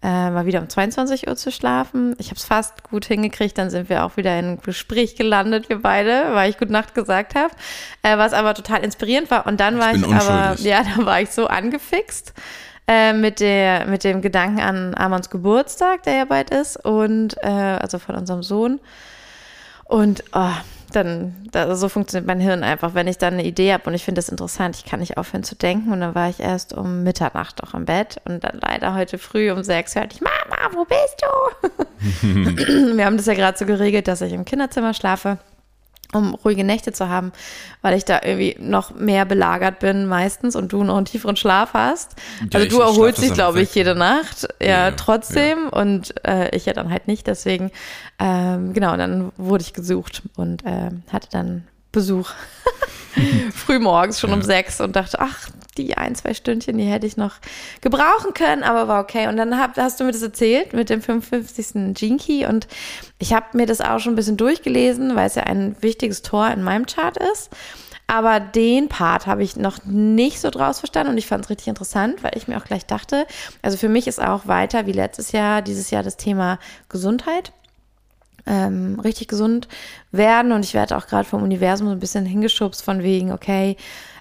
äh, 0.02 0.30
mal 0.30 0.46
wieder 0.46 0.60
um 0.60 0.68
22 0.68 1.28
Uhr 1.28 1.36
zu 1.36 1.52
schlafen. 1.52 2.16
Ich 2.18 2.28
habe 2.28 2.36
es 2.36 2.44
fast 2.44 2.84
gut 2.84 3.04
hingekriegt, 3.04 3.58
dann 3.58 3.68
sind 3.68 3.90
wir 3.90 4.04
auch 4.04 4.16
wieder 4.16 4.38
in 4.38 4.52
ein 4.52 4.60
Gespräch 4.60 5.16
gelandet, 5.16 5.68
wir 5.68 5.82
beide, 5.82 6.34
weil 6.34 6.48
ich 6.48 6.56
Gute 6.56 6.72
Nacht 6.72 6.94
gesagt 6.94 7.34
habe, 7.34 7.52
äh, 8.02 8.16
was 8.16 8.32
aber 8.32 8.54
total 8.54 8.82
inspirierend 8.82 9.30
war. 9.30 9.46
Und 9.46 9.60
dann 9.60 9.74
Ich 9.74 9.80
war 9.80 9.94
ich 9.94 10.04
aber, 10.04 10.60
ja, 10.62 10.82
da 10.96 11.04
war 11.04 11.20
ich 11.20 11.30
so 11.30 11.46
angefixt 11.46 12.32
äh, 12.88 13.12
mit, 13.12 13.40
der, 13.40 13.86
mit 13.86 14.02
dem 14.04 14.22
Gedanken 14.22 14.60
an 14.60 14.94
Amons 14.94 15.28
Geburtstag, 15.28 16.04
der 16.04 16.14
ja 16.14 16.24
bald 16.24 16.48
ist, 16.48 16.82
und 16.82 17.36
äh, 17.42 17.48
also 17.48 17.98
von 17.98 18.14
unserem 18.14 18.42
Sohn. 18.42 18.80
Und 19.90 20.22
oh, 20.34 20.52
dann, 20.92 21.34
da, 21.50 21.74
so 21.74 21.88
funktioniert 21.88 22.24
mein 22.24 22.38
Hirn 22.38 22.62
einfach. 22.62 22.94
Wenn 22.94 23.08
ich 23.08 23.18
dann 23.18 23.34
eine 23.34 23.44
Idee 23.44 23.72
habe 23.72 23.88
und 23.88 23.94
ich 23.94 24.04
finde 24.04 24.20
das 24.20 24.28
interessant, 24.28 24.76
ich 24.76 24.84
kann 24.84 25.00
nicht 25.00 25.18
aufhören 25.18 25.42
zu 25.42 25.56
denken. 25.56 25.92
Und 25.92 26.00
dann 26.00 26.14
war 26.14 26.30
ich 26.30 26.38
erst 26.38 26.72
um 26.72 27.02
Mitternacht 27.02 27.60
auch 27.64 27.74
im 27.74 27.86
Bett 27.86 28.20
und 28.24 28.44
dann 28.44 28.60
leider 28.62 28.94
heute 28.94 29.18
früh 29.18 29.50
um 29.50 29.64
sechs 29.64 29.96
hörte 29.96 30.14
ich, 30.14 30.20
Mama, 30.20 30.70
wo 30.74 30.84
bist 30.84 31.22
du? 32.22 32.96
Wir 32.96 33.04
haben 33.04 33.16
das 33.16 33.26
ja 33.26 33.34
gerade 33.34 33.58
so 33.58 33.66
geregelt, 33.66 34.06
dass 34.06 34.20
ich 34.20 34.32
im 34.32 34.44
Kinderzimmer 34.44 34.94
schlafe 34.94 35.38
um 36.12 36.34
ruhige 36.34 36.64
Nächte 36.64 36.92
zu 36.92 37.08
haben, 37.08 37.32
weil 37.82 37.96
ich 37.96 38.04
da 38.04 38.20
irgendwie 38.22 38.56
noch 38.58 38.94
mehr 38.94 39.24
belagert 39.24 39.78
bin 39.78 40.06
meistens 40.06 40.56
und 40.56 40.72
du 40.72 40.82
noch 40.84 40.96
einen 40.96 41.06
tieferen 41.06 41.36
Schlaf 41.36 41.74
hast. 41.74 42.16
Ja, 42.52 42.60
also 42.60 42.68
du 42.68 42.82
erholst 42.82 43.22
dich, 43.22 43.32
glaube 43.32 43.60
ich, 43.62 43.74
jede 43.74 43.94
Nacht, 43.94 44.48
ja, 44.60 44.88
Ja, 44.88 44.90
trotzdem 44.92 45.68
und 45.68 46.14
äh, 46.26 46.54
ich 46.54 46.66
ja 46.66 46.72
dann 46.72 46.90
halt 46.90 47.06
nicht. 47.08 47.26
Deswegen, 47.26 47.70
ähm, 48.18 48.72
genau, 48.72 48.96
dann 48.96 49.32
wurde 49.36 49.62
ich 49.62 49.72
gesucht 49.72 50.22
und 50.36 50.64
äh, 50.64 50.90
hatte 51.12 51.28
dann 51.30 51.64
Besuch 51.92 52.30
früh 53.54 53.78
morgens 53.78 54.20
schon 54.20 54.32
um 54.32 54.40
Ja. 54.40 54.46
sechs 54.46 54.80
und 54.80 54.96
dachte, 54.96 55.20
ach, 55.20 55.48
die 55.76 55.96
ein, 55.96 56.14
zwei 56.14 56.34
Stündchen, 56.34 56.78
die 56.78 56.84
hätte 56.84 57.06
ich 57.06 57.16
noch 57.16 57.34
gebrauchen 57.80 58.34
können, 58.34 58.62
aber 58.62 58.88
war 58.88 59.00
okay. 59.02 59.28
Und 59.28 59.36
dann 59.36 59.58
hab, 59.58 59.76
hast 59.76 60.00
du 60.00 60.04
mir 60.04 60.12
das 60.12 60.22
erzählt 60.22 60.72
mit 60.72 60.90
dem 60.90 61.00
55. 61.02 61.94
Gene 61.94 62.18
Key 62.18 62.46
und 62.46 62.66
ich 63.18 63.32
habe 63.32 63.56
mir 63.56 63.66
das 63.66 63.80
auch 63.80 63.98
schon 63.98 64.12
ein 64.12 64.16
bisschen 64.16 64.36
durchgelesen, 64.36 65.16
weil 65.16 65.26
es 65.26 65.34
ja 65.34 65.44
ein 65.44 65.76
wichtiges 65.80 66.22
Tor 66.22 66.48
in 66.50 66.62
meinem 66.62 66.86
Chart 66.86 67.16
ist. 67.32 67.50
Aber 68.06 68.40
den 68.40 68.88
Part 68.88 69.28
habe 69.28 69.44
ich 69.44 69.54
noch 69.54 69.84
nicht 69.84 70.40
so 70.40 70.50
draus 70.50 70.80
verstanden 70.80 71.12
und 71.12 71.18
ich 71.18 71.28
fand 71.28 71.44
es 71.44 71.50
richtig 71.50 71.68
interessant, 71.68 72.24
weil 72.24 72.32
ich 72.34 72.48
mir 72.48 72.58
auch 72.58 72.64
gleich 72.64 72.84
dachte, 72.84 73.24
also 73.62 73.76
für 73.76 73.88
mich 73.88 74.08
ist 74.08 74.20
auch 74.20 74.48
weiter 74.48 74.86
wie 74.86 74.92
letztes 74.92 75.30
Jahr, 75.30 75.62
dieses 75.62 75.90
Jahr 75.92 76.02
das 76.02 76.16
Thema 76.16 76.58
Gesundheit 76.88 77.52
ähm, 78.50 78.98
richtig 79.00 79.28
gesund 79.28 79.68
werden. 80.10 80.52
Und 80.52 80.64
ich 80.64 80.74
werde 80.74 80.96
auch 80.96 81.06
gerade 81.06 81.24
vom 81.24 81.42
Universum 81.42 81.86
so 81.86 81.92
ein 81.92 82.00
bisschen 82.00 82.26
hingeschubst 82.26 82.82
von 82.82 83.02
wegen, 83.02 83.32
okay, 83.32 83.76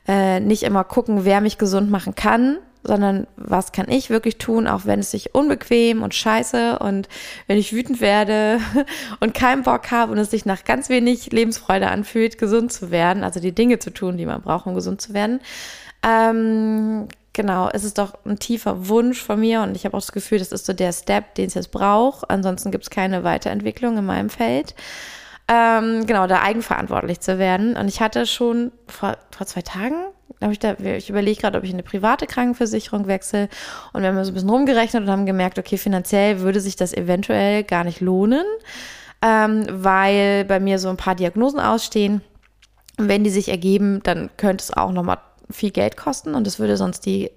äh, 0.07 0.39
nicht 0.39 0.63
immer 0.63 0.83
gucken, 0.83 1.25
wer 1.25 1.41
mich 1.41 1.57
gesund 1.57 1.89
machen 1.89 2.15
kann, 2.15 2.57
sondern 2.83 3.27
was 3.35 3.71
kann 3.71 3.89
ich 3.89 4.09
wirklich 4.09 4.37
tun, 4.37 4.67
auch 4.67 4.85
wenn 4.85 4.99
es 4.99 5.11
sich 5.11 5.35
unbequem 5.35 6.01
und 6.01 6.15
scheiße 6.15 6.79
und 6.79 7.09
wenn 7.47 7.57
ich 7.57 7.73
wütend 7.73 7.99
werde 7.99 8.59
und 9.19 9.33
keinen 9.33 9.63
Bock 9.63 9.91
habe 9.91 10.11
und 10.11 10.17
es 10.19 10.31
sich 10.31 10.45
nach 10.45 10.63
ganz 10.63 10.89
wenig 10.89 11.31
Lebensfreude 11.31 11.89
anfühlt, 11.89 12.37
gesund 12.37 12.71
zu 12.71 12.91
werden, 12.91 13.23
also 13.23 13.39
die 13.39 13.51
Dinge 13.51 13.79
zu 13.79 13.89
tun, 13.89 14.17
die 14.17 14.25
man 14.25 14.41
braucht, 14.41 14.67
um 14.67 14.75
gesund 14.75 15.01
zu 15.01 15.13
werden. 15.13 15.41
Ähm, 16.03 17.07
genau, 17.39 17.69
es 17.71 17.85
ist 17.85 17.97
doch 17.97 18.15
ein 18.25 18.37
tiefer 18.37 18.89
Wunsch 18.89 19.23
von 19.23 19.39
mir 19.39 19.61
und 19.61 19.73
ich 19.73 19.85
habe 19.85 19.95
auch 19.95 20.01
das 20.01 20.11
Gefühl, 20.11 20.39
das 20.39 20.51
ist 20.51 20.65
so 20.65 20.73
der 20.73 20.91
Step, 20.91 21.35
den 21.35 21.45
es 21.45 21.53
jetzt 21.53 21.71
braucht. 21.71 22.29
Ansonsten 22.29 22.69
gibt 22.69 22.83
es 22.83 22.89
keine 22.89 23.23
Weiterentwicklung 23.23 23.97
in 23.97 24.05
meinem 24.05 24.29
Feld. 24.29 24.75
Ähm, 25.47 26.05
genau, 26.05 26.27
da 26.27 26.41
eigenverantwortlich 26.41 27.21
zu 27.21 27.39
werden. 27.39 27.77
Und 27.77 27.87
ich 27.87 28.01
hatte 28.01 28.25
schon 28.25 28.73
vor, 28.87 29.15
vor 29.31 29.47
zwei 29.47 29.61
Tagen, 29.61 29.95
habe 30.41 30.51
ich 30.51 30.59
da, 30.59 30.73
ich 30.73 31.09
überlege 31.09 31.39
gerade, 31.39 31.57
ob 31.57 31.63
ich 31.63 31.69
in 31.69 31.77
eine 31.77 31.83
private 31.83 32.27
Krankenversicherung 32.27 33.07
wechsle. 33.07 33.47
Und 33.93 34.01
wir 34.01 34.09
haben 34.09 34.21
so 34.21 34.31
ein 34.31 34.33
bisschen 34.33 34.49
rumgerechnet 34.49 35.03
und 35.03 35.09
haben 35.09 35.25
gemerkt, 35.25 35.57
okay, 35.57 35.77
finanziell 35.77 36.41
würde 36.41 36.59
sich 36.59 36.75
das 36.75 36.93
eventuell 36.93 37.63
gar 37.63 37.85
nicht 37.85 38.01
lohnen, 38.01 38.43
ähm, 39.21 39.65
weil 39.69 40.43
bei 40.43 40.59
mir 40.59 40.77
so 40.77 40.89
ein 40.89 40.97
paar 40.97 41.15
Diagnosen 41.15 41.61
ausstehen. 41.61 42.21
Und 42.97 43.07
wenn 43.07 43.23
die 43.23 43.29
sich 43.29 43.47
ergeben, 43.47 44.01
dann 44.03 44.29
könnte 44.35 44.61
es 44.61 44.75
auch 44.75 44.91
nochmal 44.91 45.19
viel 45.51 45.71
Geld 45.71 45.97
kosten 45.97 46.35
und 46.35 46.45
das 46.45 46.59
würde 46.59 46.77
sonst 46.77 47.01
die 47.05 47.31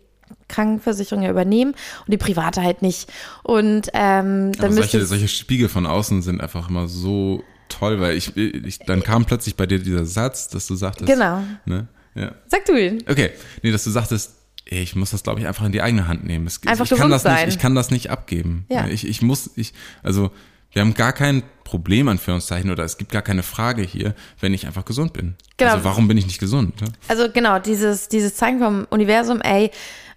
Krankenversicherung 0.48 1.22
ja 1.22 1.30
übernehmen 1.30 1.72
und 1.72 2.10
die 2.12 2.16
private 2.16 2.62
halt 2.62 2.82
nicht. 2.82 3.10
Und 3.42 3.88
ähm, 3.92 4.52
dann 4.52 4.72
solche, 4.72 5.04
solche 5.04 5.28
Spiegel 5.28 5.68
von 5.68 5.86
außen 5.86 6.22
sind 6.22 6.40
einfach 6.40 6.68
immer 6.68 6.88
so 6.88 7.42
toll, 7.68 8.00
weil 8.00 8.16
ich, 8.16 8.36
ich 8.36 8.78
dann 8.80 9.02
kam 9.02 9.24
plötzlich 9.24 9.56
bei 9.56 9.66
dir 9.66 9.78
dieser 9.78 10.04
Satz, 10.04 10.48
dass 10.48 10.66
du 10.66 10.74
sagtest. 10.74 11.10
Genau. 11.10 11.42
Ne? 11.64 11.88
Ja. 12.14 12.32
Sag 12.46 12.64
du 12.66 12.76
ihn. 12.76 13.02
Okay, 13.08 13.30
nee, 13.62 13.72
dass 13.72 13.84
du 13.84 13.90
sagtest, 13.90 14.32
ich 14.64 14.94
muss 14.94 15.10
das, 15.10 15.22
glaube 15.22 15.40
ich, 15.40 15.46
einfach 15.46 15.64
in 15.64 15.72
die 15.72 15.82
eigene 15.82 16.08
Hand 16.08 16.24
nehmen. 16.24 16.46
Es, 16.46 16.60
Einfach 16.66 16.90
ich 16.90 16.96
kann 16.96 17.10
das 17.10 17.22
sein. 17.22 17.46
nicht, 17.46 17.56
ich 17.56 17.60
kann 17.60 17.74
das 17.74 17.90
nicht 17.90 18.10
abgeben. 18.10 18.66
Ja. 18.70 18.86
Ich, 18.86 19.06
ich 19.06 19.22
muss, 19.22 19.50
ich, 19.56 19.72
also 20.02 20.30
wir 20.72 20.82
haben 20.82 20.94
gar 20.94 21.12
kein 21.12 21.42
Problem, 21.64 22.08
Anführungszeichen, 22.08 22.70
oder 22.70 22.84
es 22.84 22.98
gibt 22.98 23.12
gar 23.12 23.22
keine 23.22 23.42
Frage 23.42 23.82
hier, 23.82 24.14
wenn 24.40 24.52
ich 24.52 24.66
einfach 24.66 24.84
gesund 24.84 25.12
bin. 25.12 25.36
Genau. 25.56 25.72
Also 25.72 25.84
warum 25.84 26.08
bin 26.08 26.18
ich 26.18 26.26
nicht 26.26 26.38
gesund? 26.38 26.80
Ne? 26.80 26.88
Also 27.08 27.30
genau, 27.32 27.58
dieses, 27.58 28.08
dieses 28.08 28.34
Zeichen 28.34 28.58
vom 28.58 28.86
Universum, 28.90 29.40
ey, 29.40 29.70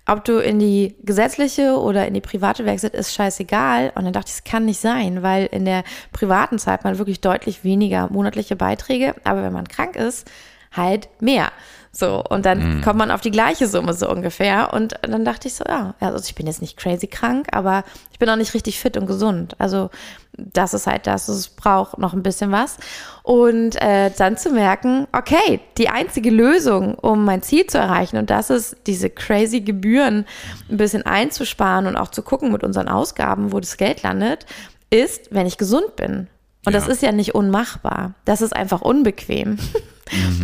ob 0.07 0.23
du 0.23 0.37
in 0.37 0.59
die 0.59 0.95
gesetzliche 1.03 1.79
oder 1.79 2.07
in 2.07 2.13
die 2.13 2.21
private 2.21 2.65
wechselt, 2.65 2.93
ist 2.93 3.13
scheißegal. 3.13 3.91
Und 3.95 4.05
dann 4.05 4.13
dachte 4.13 4.29
ich, 4.29 4.35
es 4.35 4.43
kann 4.43 4.65
nicht 4.65 4.79
sein, 4.79 5.23
weil 5.23 5.47
in 5.47 5.65
der 5.65 5.83
privaten 6.11 6.59
zahlt 6.59 6.83
man 6.83 6.97
wirklich 6.97 7.21
deutlich 7.21 7.63
weniger 7.63 8.09
monatliche 8.11 8.55
Beiträge, 8.55 9.15
aber 9.23 9.41
wenn 9.41 9.53
man 9.53 9.67
krank 9.67 9.95
ist, 9.95 10.29
halt 10.71 11.09
mehr. 11.21 11.51
So, 11.97 12.21
und 12.29 12.45
dann 12.45 12.81
kommt 12.81 12.97
man 12.99 13.09
auf 13.09 13.21
die 13.21 13.31
gleiche 13.31 13.67
Summe 13.69 13.93
so 13.93 14.09
ungefähr. 14.09 14.73
Und 14.73 14.95
dann 15.01 15.23
dachte 15.23 15.47
ich 15.47 15.53
so, 15.53 15.63
ja, 15.65 15.95
also 16.01 16.19
ich 16.25 16.35
bin 16.35 16.45
jetzt 16.45 16.59
nicht 16.59 16.75
crazy 16.75 17.07
krank, 17.07 17.47
aber 17.53 17.85
ich 18.11 18.19
bin 18.19 18.29
auch 18.29 18.35
nicht 18.35 18.53
richtig 18.53 18.81
fit 18.81 18.97
und 18.97 19.05
gesund. 19.05 19.55
Also 19.59 19.89
das 20.33 20.73
ist 20.73 20.87
halt 20.87 21.07
das, 21.07 21.29
es 21.29 21.47
braucht 21.47 21.97
noch 21.97 22.11
ein 22.13 22.21
bisschen 22.21 22.51
was. 22.51 22.75
Und 23.23 23.81
äh, 23.81 24.11
dann 24.17 24.35
zu 24.35 24.49
merken, 24.51 25.07
okay, 25.13 25.61
die 25.77 25.87
einzige 25.87 26.31
Lösung, 26.31 26.95
um 26.95 27.23
mein 27.23 27.41
Ziel 27.41 27.65
zu 27.65 27.77
erreichen, 27.77 28.17
und 28.17 28.29
das 28.29 28.49
ist 28.49 28.75
diese 28.87 29.09
crazy 29.09 29.61
Gebühren 29.61 30.25
ein 30.69 30.75
bisschen 30.75 31.05
einzusparen 31.05 31.87
und 31.87 31.95
auch 31.95 32.09
zu 32.09 32.23
gucken 32.23 32.51
mit 32.51 32.65
unseren 32.65 32.89
Ausgaben, 32.89 33.53
wo 33.53 33.61
das 33.61 33.77
Geld 33.77 34.03
landet, 34.03 34.45
ist, 34.89 35.33
wenn 35.33 35.47
ich 35.47 35.57
gesund 35.57 35.95
bin. 35.95 36.27
Und 36.65 36.73
das 36.73 36.87
Ja. 36.87 36.91
ist 36.91 37.01
ja 37.03 37.13
nicht 37.13 37.35
unmachbar. 37.35 38.15
Das 38.25 38.41
ist 38.41 38.53
einfach 38.53 38.81
unbequem. 38.81 39.57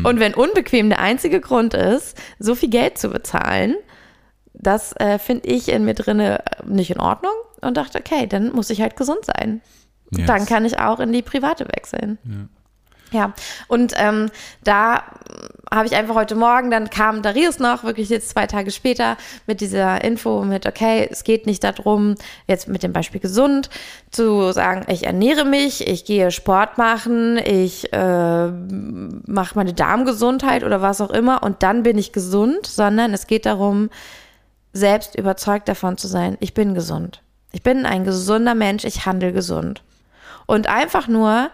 Und 0.03 0.19
wenn 0.19 0.33
unbequem 0.33 0.89
der 0.89 0.99
einzige 0.99 1.39
Grund 1.39 1.73
ist, 1.73 2.17
so 2.39 2.55
viel 2.55 2.69
Geld 2.69 2.97
zu 2.97 3.09
bezahlen, 3.09 3.75
das 4.53 4.93
äh, 4.97 5.19
finde 5.19 5.47
ich 5.47 5.69
in 5.69 5.85
mir 5.85 5.93
drinne 5.93 6.43
nicht 6.65 6.91
in 6.91 6.99
Ordnung 6.99 7.33
und 7.61 7.77
dachte, 7.77 7.99
okay, 7.99 8.27
dann 8.27 8.51
muss 8.51 8.69
ich 8.69 8.81
halt 8.81 8.95
gesund 8.95 9.25
sein. 9.25 9.61
Yes. 10.11 10.27
Dann 10.27 10.45
kann 10.45 10.65
ich 10.65 10.79
auch 10.79 10.99
in 10.99 11.13
die 11.13 11.21
private 11.21 11.67
wechseln. 11.67 12.17
Ja, 12.23 12.31
und 13.67 13.93
ähm, 13.97 14.29
da 14.63 15.03
habe 15.73 15.87
ich 15.87 15.95
einfach 15.95 16.15
heute 16.15 16.35
Morgen, 16.35 16.69
dann 16.69 16.89
kam 16.89 17.21
Darius 17.21 17.59
noch, 17.59 17.83
wirklich 17.83 18.09
jetzt 18.09 18.29
zwei 18.29 18.45
Tage 18.45 18.71
später, 18.71 19.15
mit 19.47 19.61
dieser 19.61 20.03
Info 20.03 20.43
mit, 20.43 20.65
okay, 20.65 21.07
es 21.09 21.23
geht 21.23 21.45
nicht 21.45 21.63
darum, 21.63 22.15
jetzt 22.47 22.67
mit 22.67 22.83
dem 22.83 22.91
Beispiel 22.91 23.21
gesund, 23.21 23.69
zu 24.11 24.51
sagen, 24.51 24.85
ich 24.89 25.05
ernähre 25.05 25.45
mich, 25.45 25.87
ich 25.87 26.03
gehe 26.03 26.31
Sport 26.31 26.77
machen, 26.77 27.37
ich 27.37 27.91
äh, 27.93 28.47
mache 28.47 29.55
meine 29.55 29.73
Darmgesundheit 29.73 30.63
oder 30.63 30.81
was 30.81 30.99
auch 30.99 31.11
immer 31.11 31.41
und 31.43 31.63
dann 31.63 31.83
bin 31.83 31.97
ich 31.97 32.11
gesund, 32.11 32.67
sondern 32.67 33.13
es 33.13 33.27
geht 33.27 33.45
darum, 33.45 33.89
selbst 34.73 35.15
überzeugt 35.15 35.69
davon 35.69 35.97
zu 35.97 36.07
sein, 36.07 36.37
ich 36.41 36.53
bin 36.53 36.73
gesund. 36.73 37.21
Ich 37.53 37.63
bin 37.63 37.85
ein 37.85 38.03
gesunder 38.03 38.55
Mensch, 38.55 38.85
ich 38.85 39.05
handle 39.05 39.33
gesund. 39.33 39.83
Und 40.45 40.67
einfach 40.67 41.07
nur 41.07 41.49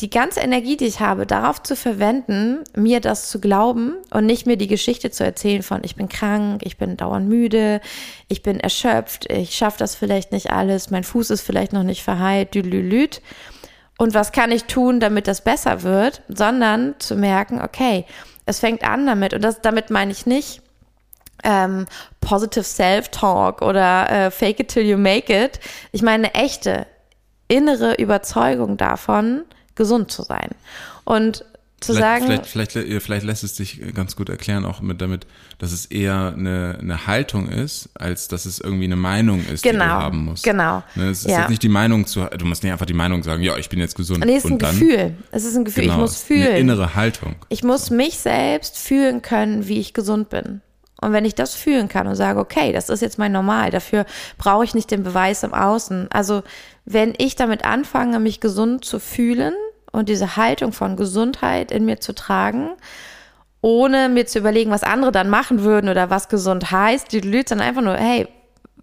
die 0.00 0.10
ganze 0.10 0.40
Energie, 0.40 0.76
die 0.76 0.86
ich 0.86 1.00
habe, 1.00 1.26
darauf 1.26 1.62
zu 1.62 1.76
verwenden, 1.76 2.64
mir 2.74 3.00
das 3.00 3.28
zu 3.28 3.40
glauben 3.40 3.94
und 4.10 4.24
nicht 4.24 4.46
mir 4.46 4.56
die 4.56 4.66
Geschichte 4.66 5.10
zu 5.10 5.24
erzählen 5.24 5.62
von, 5.62 5.82
ich 5.84 5.96
bin 5.96 6.08
krank, 6.08 6.62
ich 6.64 6.78
bin 6.78 6.96
dauernd 6.96 7.28
müde, 7.28 7.80
ich 8.28 8.42
bin 8.42 8.58
erschöpft, 8.58 9.30
ich 9.30 9.54
schaffe 9.54 9.78
das 9.78 9.94
vielleicht 9.94 10.32
nicht 10.32 10.50
alles, 10.50 10.90
mein 10.90 11.04
Fuß 11.04 11.30
ist 11.30 11.42
vielleicht 11.42 11.72
noch 11.72 11.82
nicht 11.82 12.02
verheilt, 12.02 12.54
düdelüt. 12.54 13.20
Und 13.98 14.14
was 14.14 14.32
kann 14.32 14.50
ich 14.50 14.64
tun, 14.64 14.98
damit 14.98 15.28
das 15.28 15.44
besser 15.44 15.82
wird, 15.82 16.22
sondern 16.28 16.94
zu 16.98 17.14
merken, 17.14 17.60
okay, 17.60 18.06
es 18.46 18.60
fängt 18.60 18.84
an 18.84 19.06
damit, 19.06 19.34
und 19.34 19.42
das, 19.42 19.60
damit 19.60 19.90
meine 19.90 20.12
ich 20.12 20.24
nicht, 20.24 20.62
ähm, 21.44 21.86
positive 22.20 22.64
Self-Talk 22.64 23.62
oder 23.62 24.10
äh, 24.10 24.30
Fake 24.30 24.60
it 24.60 24.68
till 24.68 24.84
you 24.84 24.96
make 24.96 25.32
it. 25.32 25.60
Ich 25.90 26.02
meine 26.02 26.28
eine 26.28 26.34
echte 26.34 26.86
innere 27.48 27.94
Überzeugung 27.94 28.76
davon, 28.76 29.42
gesund 29.74 30.10
zu 30.10 30.22
sein. 30.22 30.50
Und 31.04 31.44
zu 31.82 31.94
vielleicht, 31.94 32.22
sagen. 32.22 32.26
Vielleicht, 32.26 32.46
vielleicht, 32.46 32.72
vielleicht, 32.72 33.02
vielleicht 33.02 33.26
lässt 33.26 33.44
es 33.44 33.56
sich 33.56 33.80
ganz 33.94 34.16
gut 34.16 34.28
erklären, 34.28 34.64
auch 34.64 34.80
mit 34.80 35.00
damit, 35.00 35.26
dass 35.58 35.72
es 35.72 35.86
eher 35.86 36.34
eine, 36.36 36.78
eine 36.80 37.06
Haltung 37.06 37.48
ist, 37.48 37.90
als 37.94 38.28
dass 38.28 38.46
es 38.46 38.60
irgendwie 38.60 38.84
eine 38.84 38.96
Meinung 38.96 39.44
ist, 39.46 39.62
genau, 39.62 39.84
die 39.84 39.90
du 39.90 39.94
haben 39.94 40.24
musst. 40.24 40.44
Genau. 40.44 40.82
Ne, 40.94 41.10
es 41.10 41.20
ist 41.20 41.30
ja. 41.30 41.40
jetzt 41.40 41.50
nicht 41.50 41.62
die 41.62 41.68
Meinung 41.68 42.06
zu, 42.06 42.24
du 42.24 42.44
musst 42.46 42.62
nicht 42.62 42.72
einfach 42.72 42.86
die 42.86 42.94
Meinung 42.94 43.22
sagen, 43.22 43.42
ja, 43.42 43.56
ich 43.56 43.68
bin 43.68 43.78
jetzt 43.78 43.96
gesund. 43.96 44.24
Nee, 44.24 44.36
es 44.36 44.44
ist 44.44 44.50
ein 44.50 44.58
dann, 44.58 44.78
Gefühl. 44.78 45.14
Es 45.30 45.44
ist 45.44 45.56
ein 45.56 45.64
Gefühl. 45.64 45.84
Genau, 45.84 45.94
ich 45.94 46.00
muss 46.00 46.22
fühlen. 46.22 46.48
Eine 46.48 46.58
innere 46.58 46.94
Haltung. 46.94 47.34
Ich 47.48 47.64
muss 47.64 47.90
mich 47.90 48.18
selbst 48.18 48.78
fühlen 48.78 49.22
können, 49.22 49.68
wie 49.68 49.80
ich 49.80 49.94
gesund 49.94 50.28
bin. 50.28 50.60
Und 51.00 51.12
wenn 51.12 51.24
ich 51.24 51.34
das 51.34 51.54
fühlen 51.54 51.88
kann 51.88 52.06
und 52.06 52.14
sage, 52.14 52.38
okay, 52.38 52.72
das 52.72 52.88
ist 52.88 53.02
jetzt 53.02 53.18
mein 53.18 53.32
Normal, 53.32 53.72
dafür 53.72 54.06
brauche 54.38 54.64
ich 54.64 54.72
nicht 54.72 54.92
den 54.92 55.02
Beweis 55.02 55.42
im 55.42 55.52
Außen. 55.52 56.06
Also 56.12 56.44
wenn 56.84 57.14
ich 57.18 57.34
damit 57.34 57.64
anfange, 57.64 58.20
mich 58.20 58.38
gesund 58.38 58.84
zu 58.84 59.00
fühlen 59.00 59.54
und 59.92 60.08
diese 60.08 60.36
Haltung 60.36 60.72
von 60.72 60.96
Gesundheit 60.96 61.70
in 61.70 61.84
mir 61.84 62.00
zu 62.00 62.14
tragen, 62.14 62.70
ohne 63.60 64.08
mir 64.08 64.26
zu 64.26 64.38
überlegen, 64.38 64.70
was 64.70 64.82
andere 64.82 65.12
dann 65.12 65.28
machen 65.28 65.62
würden 65.62 65.88
oder 65.88 66.10
was 66.10 66.28
gesund 66.28 66.70
heißt, 66.70 67.12
die 67.12 67.20
Leute 67.20 67.54
dann 67.54 67.60
einfach 67.60 67.82
nur, 67.82 67.94
hey, 67.94 68.26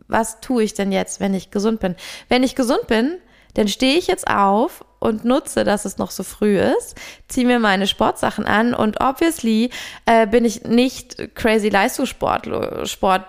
was 0.07 0.39
tue 0.39 0.63
ich 0.63 0.73
denn 0.73 0.91
jetzt, 0.91 1.19
wenn 1.19 1.33
ich 1.33 1.51
gesund 1.51 1.79
bin? 1.79 1.95
Wenn 2.29 2.43
ich 2.43 2.55
gesund 2.55 2.87
bin, 2.87 3.17
dann 3.55 3.67
stehe 3.67 3.97
ich 3.97 4.07
jetzt 4.07 4.27
auf 4.27 4.85
und 4.99 5.25
nutze, 5.25 5.63
dass 5.63 5.85
es 5.85 5.97
noch 5.97 6.11
so 6.11 6.23
früh 6.23 6.59
ist, 6.59 6.95
ziehe 7.27 7.47
mir 7.47 7.59
meine 7.59 7.87
Sportsachen 7.87 8.45
an 8.45 8.73
und 8.73 9.01
obviously 9.01 9.69
äh, 10.05 10.27
bin 10.27 10.45
ich 10.45 10.63
nicht 10.65 11.35
crazy 11.35 11.69
Leistungssport 11.69 12.49
Sport, 12.87 13.23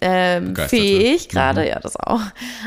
äh, 0.00 0.40
fähig 0.68 1.28
gerade, 1.28 1.62
mhm. 1.62 1.66
ja 1.68 1.80
das 1.80 1.96
auch, 1.96 2.20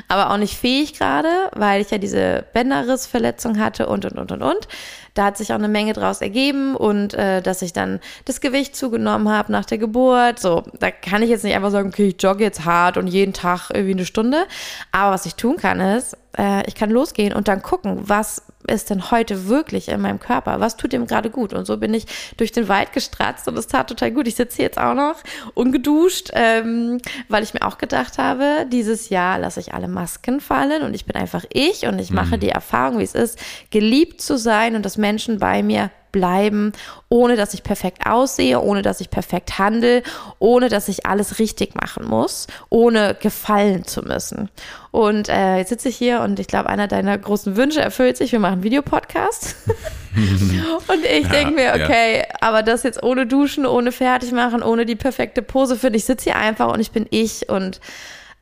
aber 0.08 0.32
auch 0.32 0.38
nicht 0.38 0.58
fähig 0.58 0.98
gerade, 0.98 1.30
weil 1.54 1.82
ich 1.82 1.92
ja 1.92 1.98
diese 1.98 2.46
Bänderrissverletzung 2.54 3.60
hatte 3.60 3.88
und 3.88 4.06
und 4.06 4.18
und 4.18 4.32
und 4.32 4.42
und. 4.42 4.68
Da 5.14 5.26
hat 5.26 5.38
sich 5.38 5.52
auch 5.52 5.58
eine 5.58 5.68
Menge 5.68 5.94
draus 5.94 6.22
ergeben 6.22 6.76
und 6.76 7.14
äh, 7.14 7.42
dass 7.42 7.62
ich 7.62 7.74
dann 7.74 8.00
das 8.26 8.42
Gewicht 8.42 8.76
zugenommen 8.76 9.30
habe 9.30 9.52
nach 9.52 9.66
der 9.66 9.78
Geburt. 9.78 10.40
So, 10.40 10.64
da 10.80 10.92
kann 10.92 11.22
ich 11.22 11.30
jetzt 11.30 11.44
nicht 11.44 11.56
einfach 11.56 11.72
sagen, 11.72 11.90
okay, 11.90 12.08
ich 12.08 12.22
jogge 12.22 12.44
jetzt 12.44 12.66
hart 12.66 12.98
und 12.98 13.08
jeden 13.08 13.34
Tag 13.34 13.70
irgendwie 13.74 13.94
eine 13.94 14.06
Stunde. 14.06 14.46
Aber 14.92 15.12
was 15.12 15.26
ich 15.26 15.36
tun 15.36 15.58
kann, 15.58 15.80
ist, 15.80 16.18
äh, 16.38 16.66
ich 16.68 16.76
kann 16.76 16.90
losgehen 16.90 17.34
und 17.34 17.48
dann 17.48 17.62
gucken, 17.62 18.00
was 18.04 18.44
ist 18.68 18.90
denn 18.90 19.12
heute 19.12 19.48
wirklich 19.48 19.88
in 19.90 20.02
meinem 20.02 20.20
Körper? 20.20 20.60
Was 20.60 20.78
tut 20.78 20.94
dem 20.94 21.08
gerade 21.08 21.30
gut? 21.30 21.54
Und 21.54 21.66
so 21.66 21.78
bin 21.78 21.94
ich 21.94 22.06
durch 22.38 22.52
den 22.52 22.68
Wald 22.68 22.94
gestratzt 22.94 23.48
und 23.48 23.58
es 23.58 23.68
tat 23.68 23.88
total 23.88 24.12
gut. 24.12 24.28
Ich 24.28 24.36
sitze 24.36 24.58
hier 24.58 24.66
jetzt 24.66 24.80
auch 24.80 24.94
noch 24.94 25.16
ungeduscht, 25.54 26.30
ähm, 26.34 27.00
weil 27.28 27.44
ich 27.44 27.54
mir 27.54 27.62
auch 27.64 27.78
gedacht 27.78 28.18
habe, 28.18 28.66
dieses 28.72 29.10
Jahr 29.10 29.40
lasse 29.40 29.60
ich 29.60 29.74
alle 29.74 29.88
Masken 29.88 30.40
fallen 30.40 30.84
und 30.84 30.94
ich 30.94 31.06
bin 31.06 31.16
einfach 31.16 31.46
ich 31.52 31.86
und 31.88 32.00
ich 32.00 32.12
mache 32.12 32.38
mhm. 32.38 32.42
die 32.42 32.50
Erfahrung, 32.50 33.00
wie 33.00 33.04
es 33.04 33.16
ist, 33.16 33.40
geliebt 33.70 34.22
zu 34.22 34.38
sein 34.38 34.76
und 34.76 34.86
dass 34.86 34.98
Menschen 34.98 35.40
bei 35.40 35.64
mir 35.64 35.92
bleiben, 36.12 36.72
ohne 37.10 37.36
dass 37.36 37.54
ich 37.54 37.64
perfekt 37.64 38.06
aussehe, 38.06 38.60
ohne 38.60 38.82
dass 38.82 39.02
ich 39.02 39.10
perfekt 39.10 39.58
handle, 39.58 40.04
ohne 40.40 40.70
dass 40.70 40.88
ich 40.88 41.06
alles 41.06 41.40
richtig 41.40 41.76
machen 41.76 42.06
muss, 42.06 42.48
ohne 42.70 43.16
gefallen 43.20 43.86
zu 43.86 44.02
müssen. 44.02 44.50
Und 44.92 45.30
äh, 45.30 45.58
jetzt 45.58 45.70
sitze 45.70 45.90
ich 45.90 45.96
hier 45.96 46.22
und 46.22 46.40
ich 46.40 46.48
glaube, 46.48 46.70
einer 46.70 46.88
deiner 46.88 47.18
großen 47.18 47.56
Wünsche 47.56 47.82
erfüllt 47.82 48.18
sich. 48.18 48.32
Wir 48.32 48.40
machen 48.40 48.64
Videopodcast. 48.64 49.56
und 50.16 51.06
ich 51.06 51.24
ja, 51.24 51.30
denke 51.30 51.54
mir, 51.54 51.72
okay, 51.76 52.20
ja. 52.20 52.26
aber 52.42 52.62
das 52.62 52.84
jetzt 52.84 53.02
ohne 53.02 53.26
Duschen, 53.26 53.66
ohne 53.66 53.92
fertig 53.92 54.34
machen, 54.34 54.62
ohne 54.62 54.86
die 54.86 54.98
perfekte 54.98 55.42
Pose 55.42 55.78
für 55.78 55.92
dich. 55.92 56.02
Ich 56.02 56.06
sitze 56.06 56.32
hier 56.32 56.36
einfach 56.36 56.74
und 56.74 56.80
ich 56.80 56.92
bin 56.92 57.06
ich 57.10 57.48
und 57.48 57.80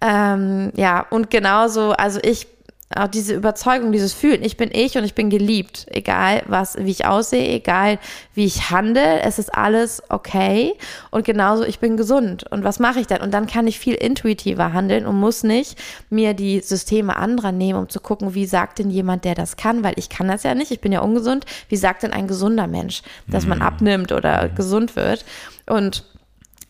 ähm, 0.01 0.71
ja, 0.75 1.05
und 1.09 1.29
genauso, 1.29 1.91
also 1.91 2.19
ich 2.23 2.47
auch 2.96 3.08
diese 3.08 3.36
Überzeugung, 3.36 3.91
dieses 3.91 4.13
Fühlen, 4.13 4.43
ich 4.43 4.58
bin 4.58 4.72
ich 4.74 4.98
und 4.98 5.03
ich 5.03 5.13
bin 5.13 5.29
geliebt, 5.29 5.86
egal 5.91 6.41
was, 6.48 6.75
wie 6.77 6.89
ich 6.89 7.05
aussehe, 7.05 7.48
egal 7.48 8.00
wie 8.34 8.46
ich 8.46 8.72
handle, 8.72 9.22
es 9.22 9.38
ist 9.38 9.53
alles 9.53 10.01
okay. 10.10 10.74
Und 11.12 11.24
genauso 11.24 11.63
ich 11.63 11.77
bin 11.79 11.98
gesund. 11.98 12.46
Und 12.50 12.63
was 12.63 12.79
mache 12.79 13.00
ich 13.00 13.05
dann? 13.05 13.22
Und 13.22 13.31
dann 13.31 13.46
kann 13.46 13.67
ich 13.67 13.77
viel 13.77 13.93
intuitiver 13.93 14.74
handeln 14.74 15.05
und 15.05 15.19
muss 15.19 15.43
nicht 15.43 15.79
mir 16.10 16.34
die 16.34 16.62
Systeme 16.62 17.15
anderer 17.15 17.51
nehmen, 17.51 17.79
um 17.79 17.89
zu 17.89 18.00
gucken, 18.00 18.34
wie 18.34 18.48
sagt 18.48 18.79
denn 18.79 18.89
jemand, 18.89 19.24
der 19.24 19.36
das 19.36 19.55
kann, 19.55 19.84
weil 19.84 19.93
ich 19.98 20.10
kann 20.10 20.27
das 20.27 20.41
ja 20.41 20.55
nicht, 20.55 20.72
ich 20.72 20.81
bin 20.81 20.91
ja 20.91 21.01
ungesund, 21.01 21.46
wie 21.67 21.77
sagt 21.77 22.01
denn 22.01 22.12
ein 22.12 22.27
gesunder 22.27 22.65
Mensch, 22.65 23.03
dass 23.27 23.46
man 23.46 23.60
mhm. 23.60 23.65
abnimmt 23.65 24.12
oder 24.12 24.50
gesund 24.50 24.96
wird? 24.96 25.25
Und 25.67 26.03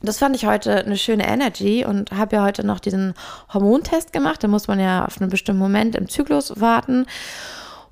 das 0.01 0.19
fand 0.19 0.35
ich 0.35 0.45
heute 0.45 0.85
eine 0.85 0.97
schöne 0.97 1.27
Energy 1.27 1.85
und 1.85 2.11
habe 2.11 2.37
ja 2.37 2.43
heute 2.43 2.65
noch 2.65 2.79
diesen 2.79 3.13
Hormontest 3.53 4.13
gemacht. 4.13 4.43
Da 4.43 4.47
muss 4.47 4.67
man 4.67 4.79
ja 4.79 5.05
auf 5.05 5.19
einen 5.19 5.29
bestimmten 5.29 5.59
Moment 5.59 5.95
im 5.95 6.07
Zyklus 6.07 6.59
warten 6.59 7.05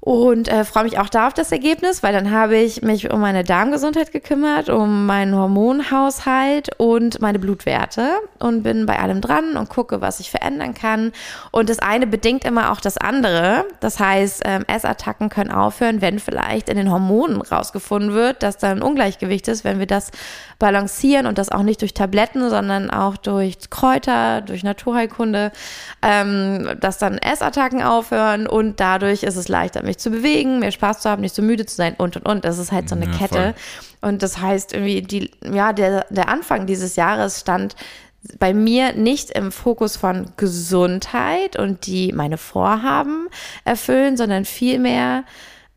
und 0.07 0.47
äh, 0.47 0.63
freue 0.63 0.85
mich 0.85 0.99
auch 0.99 1.09
da 1.09 1.27
auf 1.27 1.33
das 1.33 1.51
Ergebnis, 1.51 2.01
weil 2.01 2.13
dann 2.13 2.31
habe 2.31 2.55
ich 2.55 2.81
mich 2.81 3.11
um 3.11 3.19
meine 3.19 3.43
Darmgesundheit 3.43 4.13
gekümmert, 4.13 4.69
um 4.69 5.05
meinen 5.05 5.35
Hormonhaushalt 5.35 6.69
und 6.77 7.19
meine 7.19 7.39
Blutwerte 7.39 8.11
und 8.39 8.63
bin 8.63 8.85
bei 8.85 8.99
allem 8.99 9.19
dran 9.19 9.57
und 9.57 9.67
gucke, 9.67 9.99
was 9.99 10.21
ich 10.21 10.31
verändern 10.31 10.73
kann. 10.73 11.11
Und 11.51 11.67
das 11.69 11.79
eine 11.79 12.07
bedingt 12.07 12.45
immer 12.45 12.71
auch 12.71 12.79
das 12.79 12.97
andere. 12.97 13.65
Das 13.81 13.99
heißt, 13.99 14.43
ähm, 14.45 14.63
Essattacken 14.67 15.27
können 15.27 15.51
aufhören, 15.51 15.99
wenn 15.99 16.19
vielleicht 16.19 16.69
in 16.69 16.77
den 16.77 16.89
Hormonen 16.89 17.41
rausgefunden 17.41 18.13
wird, 18.13 18.43
dass 18.43 18.57
da 18.57 18.71
ein 18.71 18.81
Ungleichgewicht 18.81 19.49
ist, 19.49 19.65
wenn 19.65 19.79
wir 19.79 19.87
das 19.87 20.11
balancieren 20.57 21.27
und 21.27 21.37
das 21.37 21.51
auch 21.51 21.63
nicht 21.63 21.81
durch 21.81 21.93
Tabletten, 21.93 22.49
sondern 22.49 22.89
auch 22.89 23.17
durch 23.17 23.69
Kräuter, 23.69 24.39
durch 24.39 24.63
Naturheilkunde, 24.63 25.51
ähm, 26.01 26.77
dass 26.79 26.97
dann 26.97 27.17
Essattacken 27.17 27.83
aufhören 27.83 28.47
und 28.47 28.79
dadurch 28.79 29.23
ist 29.23 29.35
es 29.35 29.49
leichter, 29.49 29.83
mich 29.83 29.96
zu 29.97 30.09
bewegen, 30.09 30.59
mehr 30.59 30.71
Spaß 30.71 31.01
zu 31.01 31.09
haben, 31.09 31.21
nicht 31.21 31.35
so 31.35 31.41
müde 31.41 31.65
zu 31.65 31.75
sein 31.75 31.95
und 31.97 32.15
und 32.15 32.25
und. 32.25 32.45
Das 32.45 32.57
ist 32.57 32.71
halt 32.71 32.89
so 32.89 32.95
eine 32.95 33.05
ja, 33.05 33.11
Kette. 33.11 33.35
Voll. 33.35 34.09
Und 34.09 34.23
das 34.23 34.39
heißt 34.39 34.73
irgendwie, 34.73 35.01
die, 35.01 35.31
ja, 35.43 35.73
der, 35.73 36.05
der 36.09 36.29
Anfang 36.29 36.67
dieses 36.67 36.95
Jahres 36.95 37.39
stand 37.39 37.75
bei 38.39 38.53
mir 38.53 38.93
nicht 38.93 39.31
im 39.31 39.51
Fokus 39.51 39.95
von 39.97 40.31
Gesundheit 40.37 41.57
und 41.57 41.85
die 41.85 42.11
meine 42.13 42.37
Vorhaben 42.37 43.27
erfüllen, 43.63 44.17
sondern 44.17 44.45
vielmehr 44.45 45.23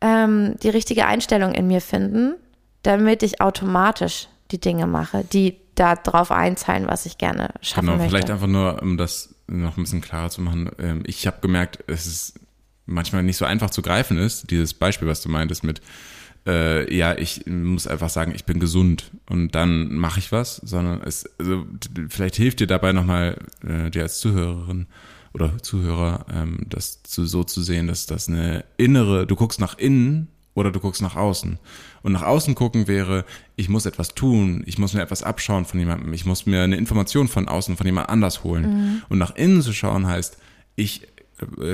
ähm, 0.01 0.55
die 0.61 0.69
richtige 0.69 1.05
Einstellung 1.05 1.53
in 1.53 1.67
mir 1.67 1.81
finden, 1.81 2.35
damit 2.83 3.23
ich 3.23 3.41
automatisch 3.41 4.27
die 4.51 4.59
Dinge 4.59 4.87
mache, 4.87 5.23
die 5.23 5.57
da 5.75 5.95
drauf 5.95 6.31
einzahlen, 6.31 6.87
was 6.87 7.05
ich 7.05 7.17
gerne 7.17 7.51
schaffen 7.61 7.85
genau, 7.85 7.97
möchte. 7.97 8.09
Vielleicht 8.09 8.31
einfach 8.31 8.47
nur, 8.47 8.81
um 8.81 8.97
das 8.97 9.35
noch 9.47 9.77
ein 9.77 9.83
bisschen 9.83 10.01
klarer 10.01 10.29
zu 10.29 10.41
machen. 10.41 10.69
Ähm, 10.79 11.03
ich 11.05 11.27
habe 11.27 11.37
gemerkt, 11.41 11.83
es 11.87 12.07
ist 12.07 12.39
manchmal 12.91 13.23
nicht 13.23 13.37
so 13.37 13.45
einfach 13.45 13.69
zu 13.69 13.81
greifen 13.81 14.17
ist, 14.17 14.51
dieses 14.51 14.73
Beispiel, 14.73 15.07
was 15.07 15.21
du 15.21 15.29
meintest 15.29 15.63
mit, 15.63 15.81
äh, 16.47 16.93
ja, 16.93 17.17
ich 17.17 17.45
muss 17.45 17.87
einfach 17.87 18.09
sagen, 18.09 18.33
ich 18.35 18.45
bin 18.45 18.59
gesund 18.59 19.11
und 19.29 19.53
dann 19.53 19.93
mache 19.95 20.19
ich 20.19 20.31
was, 20.31 20.57
sondern 20.57 21.01
es, 21.01 21.29
also 21.39 21.65
vielleicht 22.09 22.35
hilft 22.35 22.59
dir 22.59 22.67
dabei 22.67 22.93
nochmal, 22.93 23.37
äh, 23.67 23.89
dir 23.91 24.03
als 24.03 24.19
Zuhörerin 24.19 24.87
oder 25.33 25.61
Zuhörer, 25.61 26.25
ähm, 26.33 26.65
das 26.67 27.03
zu, 27.03 27.25
so 27.25 27.43
zu 27.43 27.61
sehen, 27.61 27.87
dass 27.87 28.05
das 28.05 28.27
eine 28.27 28.65
innere, 28.77 29.27
du 29.27 29.35
guckst 29.35 29.59
nach 29.59 29.77
innen 29.77 30.27
oder 30.53 30.71
du 30.71 30.79
guckst 30.79 31.01
nach 31.01 31.15
außen. 31.15 31.59
Und 32.03 32.11
nach 32.11 32.23
außen 32.23 32.55
gucken 32.55 32.87
wäre, 32.87 33.25
ich 33.55 33.69
muss 33.69 33.85
etwas 33.85 34.15
tun, 34.15 34.63
ich 34.65 34.77
muss 34.77 34.93
mir 34.93 35.01
etwas 35.01 35.23
abschauen 35.23 35.65
von 35.65 35.79
jemandem, 35.79 36.11
ich 36.13 36.25
muss 36.25 36.45
mir 36.45 36.63
eine 36.63 36.75
Information 36.75 37.27
von 37.27 37.47
außen, 37.47 37.77
von 37.77 37.85
jemand 37.85 38.09
anders 38.09 38.43
holen. 38.43 38.63
Mhm. 38.63 39.01
Und 39.07 39.17
nach 39.19 39.35
innen 39.35 39.61
zu 39.61 39.71
schauen 39.71 40.07
heißt, 40.07 40.37
ich 40.75 41.07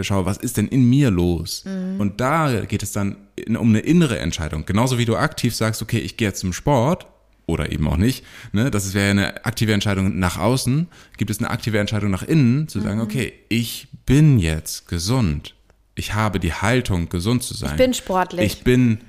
schaue, 0.01 0.25
was 0.25 0.38
ist 0.38 0.58
denn 0.58 0.67
in 0.67 0.89
mir 0.89 1.12
los? 1.12 1.63
Mhm. 1.65 1.99
Und 1.99 2.21
da 2.21 2.65
geht 2.65 2.84
es 2.84 2.91
dann 2.91 3.17
um 3.47 3.69
eine 3.69 3.80
innere 3.80 4.19
Entscheidung. 4.19 4.65
Genauso 4.65 4.97
wie 4.97 5.06
du 5.06 5.15
aktiv 5.15 5.56
sagst, 5.56 5.82
okay, 5.82 5.99
ich 5.99 6.17
gehe 6.17 6.27
jetzt 6.27 6.39
zum 6.39 6.53
Sport 6.53 7.08
oder 7.45 7.71
eben 7.71 7.88
auch 7.88 7.97
nicht. 7.97 8.23
Ne? 8.51 8.69
Das 8.69 8.93
wäre 8.93 9.12
eine 9.12 9.45
aktive 9.45 9.73
Entscheidung 9.73 10.19
nach 10.19 10.38
außen. 10.38 10.88
Gibt 11.17 11.32
es 11.32 11.39
eine 11.39 11.49
aktive 11.49 11.80
Entscheidung 11.80 12.12
nach 12.12 12.23
innen, 12.23 12.67
zu 12.67 12.80
sagen, 12.82 12.97
mhm. 12.97 13.03
okay, 13.03 13.34
ich 13.49 13.88
bin 14.06 14.38
jetzt 14.38 14.88
gesund. 14.88 15.56
Ich 15.95 16.13
habe 16.13 16.39
die 16.39 16.53
Haltung, 16.53 17.10
gesund 17.10 17.43
zu 17.43 17.56
sein. 17.56 17.71
Ich 17.71 17.77
bin 17.77 17.93
sportlich. 17.93 18.45
Ich 18.45 18.63
bin, 18.63 18.99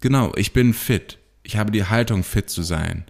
genau, 0.00 0.32
ich 0.36 0.52
bin 0.52 0.72
fit. 0.72 1.18
Ich 1.42 1.56
habe 1.56 1.72
die 1.72 1.84
Haltung, 1.84 2.22
fit 2.22 2.48
zu 2.50 2.62
sein. 2.62 3.04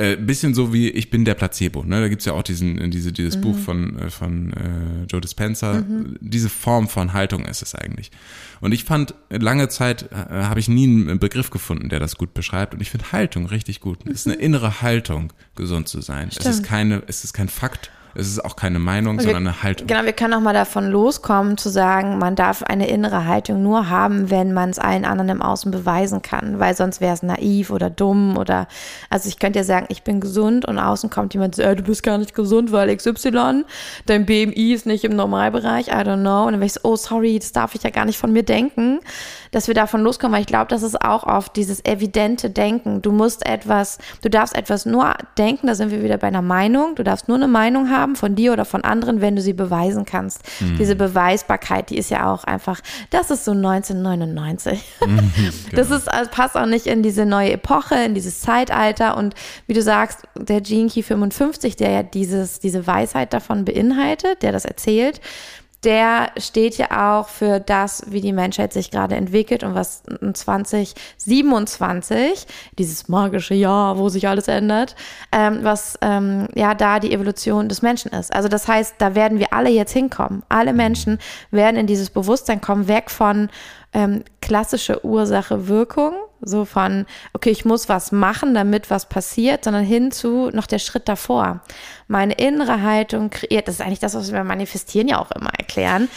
Äh, 0.00 0.14
bisschen 0.14 0.54
so 0.54 0.72
wie 0.72 0.90
Ich 0.90 1.10
bin 1.10 1.24
der 1.24 1.34
Placebo. 1.34 1.82
Ne? 1.82 2.00
Da 2.00 2.08
gibt's 2.08 2.24
ja 2.24 2.32
auch 2.32 2.44
diesen, 2.44 2.78
äh, 2.80 2.88
diese, 2.88 3.10
dieses 3.10 3.36
mhm. 3.36 3.40
Buch 3.40 3.58
von, 3.58 3.98
äh, 3.98 4.10
von 4.10 4.52
äh, 4.52 5.04
Joe 5.10 5.20
Dispenza. 5.20 5.80
Mhm. 5.80 6.16
Diese 6.20 6.48
Form 6.48 6.86
von 6.86 7.14
Haltung 7.14 7.44
ist 7.46 7.62
es 7.62 7.74
eigentlich. 7.74 8.12
Und 8.60 8.70
ich 8.70 8.84
fand, 8.84 9.14
lange 9.28 9.68
Zeit 9.68 10.12
äh, 10.12 10.14
habe 10.14 10.60
ich 10.60 10.68
nie 10.68 10.84
einen 10.84 11.18
Begriff 11.18 11.50
gefunden, 11.50 11.88
der 11.88 11.98
das 11.98 12.16
gut 12.16 12.32
beschreibt. 12.32 12.74
Und 12.74 12.80
ich 12.80 12.90
finde 12.90 13.10
Haltung 13.10 13.46
richtig 13.46 13.80
gut. 13.80 13.98
Es 14.04 14.20
ist 14.20 14.26
eine 14.28 14.36
mhm. 14.36 14.42
innere 14.42 14.82
Haltung, 14.82 15.32
gesund 15.56 15.88
zu 15.88 16.00
sein. 16.00 16.30
Stimmt. 16.30 16.46
Es 16.46 16.54
ist 16.58 16.62
keine, 16.62 17.02
es 17.08 17.24
ist 17.24 17.32
kein 17.32 17.48
Fakt 17.48 17.90
es 18.14 18.28
ist 18.28 18.44
auch 18.44 18.56
keine 18.56 18.78
Meinung, 18.78 19.18
wir, 19.18 19.24
sondern 19.24 19.46
eine 19.46 19.62
Haltung. 19.62 19.86
Genau, 19.86 20.04
wir 20.04 20.12
können 20.12 20.34
auch 20.34 20.40
mal 20.40 20.54
davon 20.54 20.88
loskommen, 20.90 21.58
zu 21.58 21.68
sagen, 21.68 22.18
man 22.18 22.36
darf 22.36 22.62
eine 22.62 22.88
innere 22.88 23.26
Haltung 23.26 23.62
nur 23.62 23.88
haben, 23.88 24.30
wenn 24.30 24.52
man 24.52 24.70
es 24.70 24.78
allen 24.78 25.04
anderen 25.04 25.28
im 25.28 25.42
Außen 25.42 25.70
beweisen 25.70 26.22
kann, 26.22 26.58
weil 26.58 26.74
sonst 26.74 27.00
wäre 27.00 27.14
es 27.14 27.22
naiv 27.22 27.70
oder 27.70 27.90
dumm 27.90 28.36
oder, 28.36 28.68
also 29.10 29.28
ich 29.28 29.38
könnte 29.38 29.58
ja 29.58 29.64
sagen, 29.64 29.86
ich 29.88 30.02
bin 30.02 30.20
gesund 30.20 30.66
und 30.66 30.78
außen 30.78 31.10
kommt 31.10 31.34
jemand 31.34 31.58
äh, 31.58 31.76
du 31.76 31.82
bist 31.82 32.02
gar 32.02 32.18
nicht 32.18 32.34
gesund, 32.34 32.72
weil 32.72 32.94
XY, 32.94 33.64
dein 34.06 34.26
BMI 34.26 34.72
ist 34.72 34.86
nicht 34.86 35.04
im 35.04 35.14
Normalbereich, 35.14 35.88
I 35.88 35.90
don't 35.90 36.20
know. 36.20 36.44
Und 36.44 36.52
dann 36.52 36.60
wäre 36.60 36.66
ich 36.66 36.74
so, 36.74 36.80
oh 36.84 36.96
sorry, 36.96 37.38
das 37.38 37.52
darf 37.52 37.74
ich 37.74 37.82
ja 37.82 37.90
gar 37.90 38.04
nicht 38.04 38.18
von 38.18 38.32
mir 38.32 38.42
denken. 38.42 39.00
Dass 39.50 39.68
wir 39.68 39.74
davon 39.74 40.02
loskommen, 40.02 40.34
weil 40.34 40.42
ich 40.42 40.46
glaube, 40.46 40.68
das 40.68 40.82
ist 40.82 41.02
auch 41.02 41.24
oft 41.24 41.56
dieses 41.56 41.84
evidente 41.84 42.50
Denken. 42.50 43.02
Du 43.02 43.12
musst 43.12 43.46
etwas, 43.46 43.98
du 44.22 44.30
darfst 44.30 44.56
etwas 44.56 44.86
nur 44.86 45.14
denken, 45.36 45.66
da 45.66 45.74
sind 45.74 45.90
wir 45.90 46.02
wieder 46.02 46.18
bei 46.18 46.28
einer 46.28 46.42
Meinung. 46.42 46.94
Du 46.94 47.04
darfst 47.04 47.28
nur 47.28 47.36
eine 47.36 47.48
Meinung 47.48 47.90
haben 47.90 48.16
von 48.16 48.34
dir 48.34 48.52
oder 48.52 48.64
von 48.64 48.84
anderen, 48.84 49.20
wenn 49.20 49.36
du 49.36 49.42
sie 49.42 49.52
beweisen 49.52 50.04
kannst. 50.04 50.42
Mhm. 50.60 50.76
Diese 50.78 50.96
Beweisbarkeit, 50.96 51.90
die 51.90 51.98
ist 51.98 52.10
ja 52.10 52.32
auch 52.32 52.44
einfach, 52.44 52.80
das 53.10 53.30
ist 53.30 53.44
so 53.44 53.52
1999. 53.52 54.82
Mhm, 55.08 55.32
genau. 55.70 55.76
Das 55.76 55.90
ist, 55.90 56.12
also 56.12 56.30
passt 56.30 56.56
auch 56.56 56.66
nicht 56.66 56.86
in 56.86 57.02
diese 57.02 57.24
neue 57.24 57.52
Epoche, 57.52 57.94
in 57.94 58.14
dieses 58.14 58.40
Zeitalter 58.40 59.16
und 59.16 59.34
wie 59.66 59.72
du 59.72 59.80
sagst, 59.80 60.22
der 60.36 60.60
Gene 60.60 60.90
Key 60.90 61.02
55, 61.02 61.76
der 61.76 61.90
ja 61.90 62.02
dieses, 62.02 62.60
diese 62.60 62.86
Weisheit 62.86 63.32
davon 63.32 63.64
beinhaltet, 63.64 64.42
der 64.42 64.52
das 64.52 64.64
erzählt, 64.64 65.20
der 65.84 66.32
steht 66.36 66.76
ja 66.76 67.18
auch 67.18 67.28
für 67.28 67.60
das, 67.60 68.02
wie 68.08 68.20
die 68.20 68.32
Menschheit 68.32 68.72
sich 68.72 68.90
gerade 68.90 69.14
entwickelt 69.14 69.62
und 69.62 69.76
was 69.76 70.02
2027, 70.32 72.46
dieses 72.78 73.08
magische 73.08 73.54
Jahr, 73.54 73.96
wo 73.96 74.08
sich 74.08 74.26
alles 74.26 74.48
ändert, 74.48 74.96
ähm, 75.30 75.60
was 75.62 75.96
ähm, 76.02 76.48
ja 76.54 76.74
da 76.74 76.98
die 76.98 77.12
Evolution 77.12 77.68
des 77.68 77.82
Menschen 77.82 78.10
ist. 78.10 78.34
Also 78.34 78.48
das 78.48 78.66
heißt, 78.66 78.96
da 78.98 79.14
werden 79.14 79.38
wir 79.38 79.52
alle 79.52 79.70
jetzt 79.70 79.92
hinkommen. 79.92 80.42
Alle 80.48 80.72
Menschen 80.72 81.18
werden 81.52 81.76
in 81.76 81.86
dieses 81.86 82.10
Bewusstsein 82.10 82.60
kommen, 82.60 82.88
weg 82.88 83.10
von 83.10 83.48
ähm, 83.92 84.24
klassische 84.40 85.04
Ursache-Wirkung, 85.04 86.14
so 86.40 86.64
von, 86.64 87.06
okay, 87.32 87.50
ich 87.50 87.64
muss 87.64 87.88
was 87.88 88.12
machen, 88.12 88.54
damit 88.54 88.90
was 88.90 89.08
passiert, 89.08 89.64
sondern 89.64 89.84
hin 89.84 90.10
zu 90.10 90.50
noch 90.50 90.66
der 90.66 90.78
Schritt 90.78 91.08
davor. 91.08 91.62
Meine 92.06 92.34
innere 92.34 92.82
Haltung 92.82 93.30
kreiert, 93.30 93.68
das 93.68 93.76
ist 93.76 93.80
eigentlich 93.80 93.98
das, 93.98 94.14
was 94.14 94.32
wir 94.32 94.44
manifestieren 94.44 95.08
ja 95.08 95.18
auch 95.18 95.30
immer 95.32 95.50
erklären. 95.58 96.08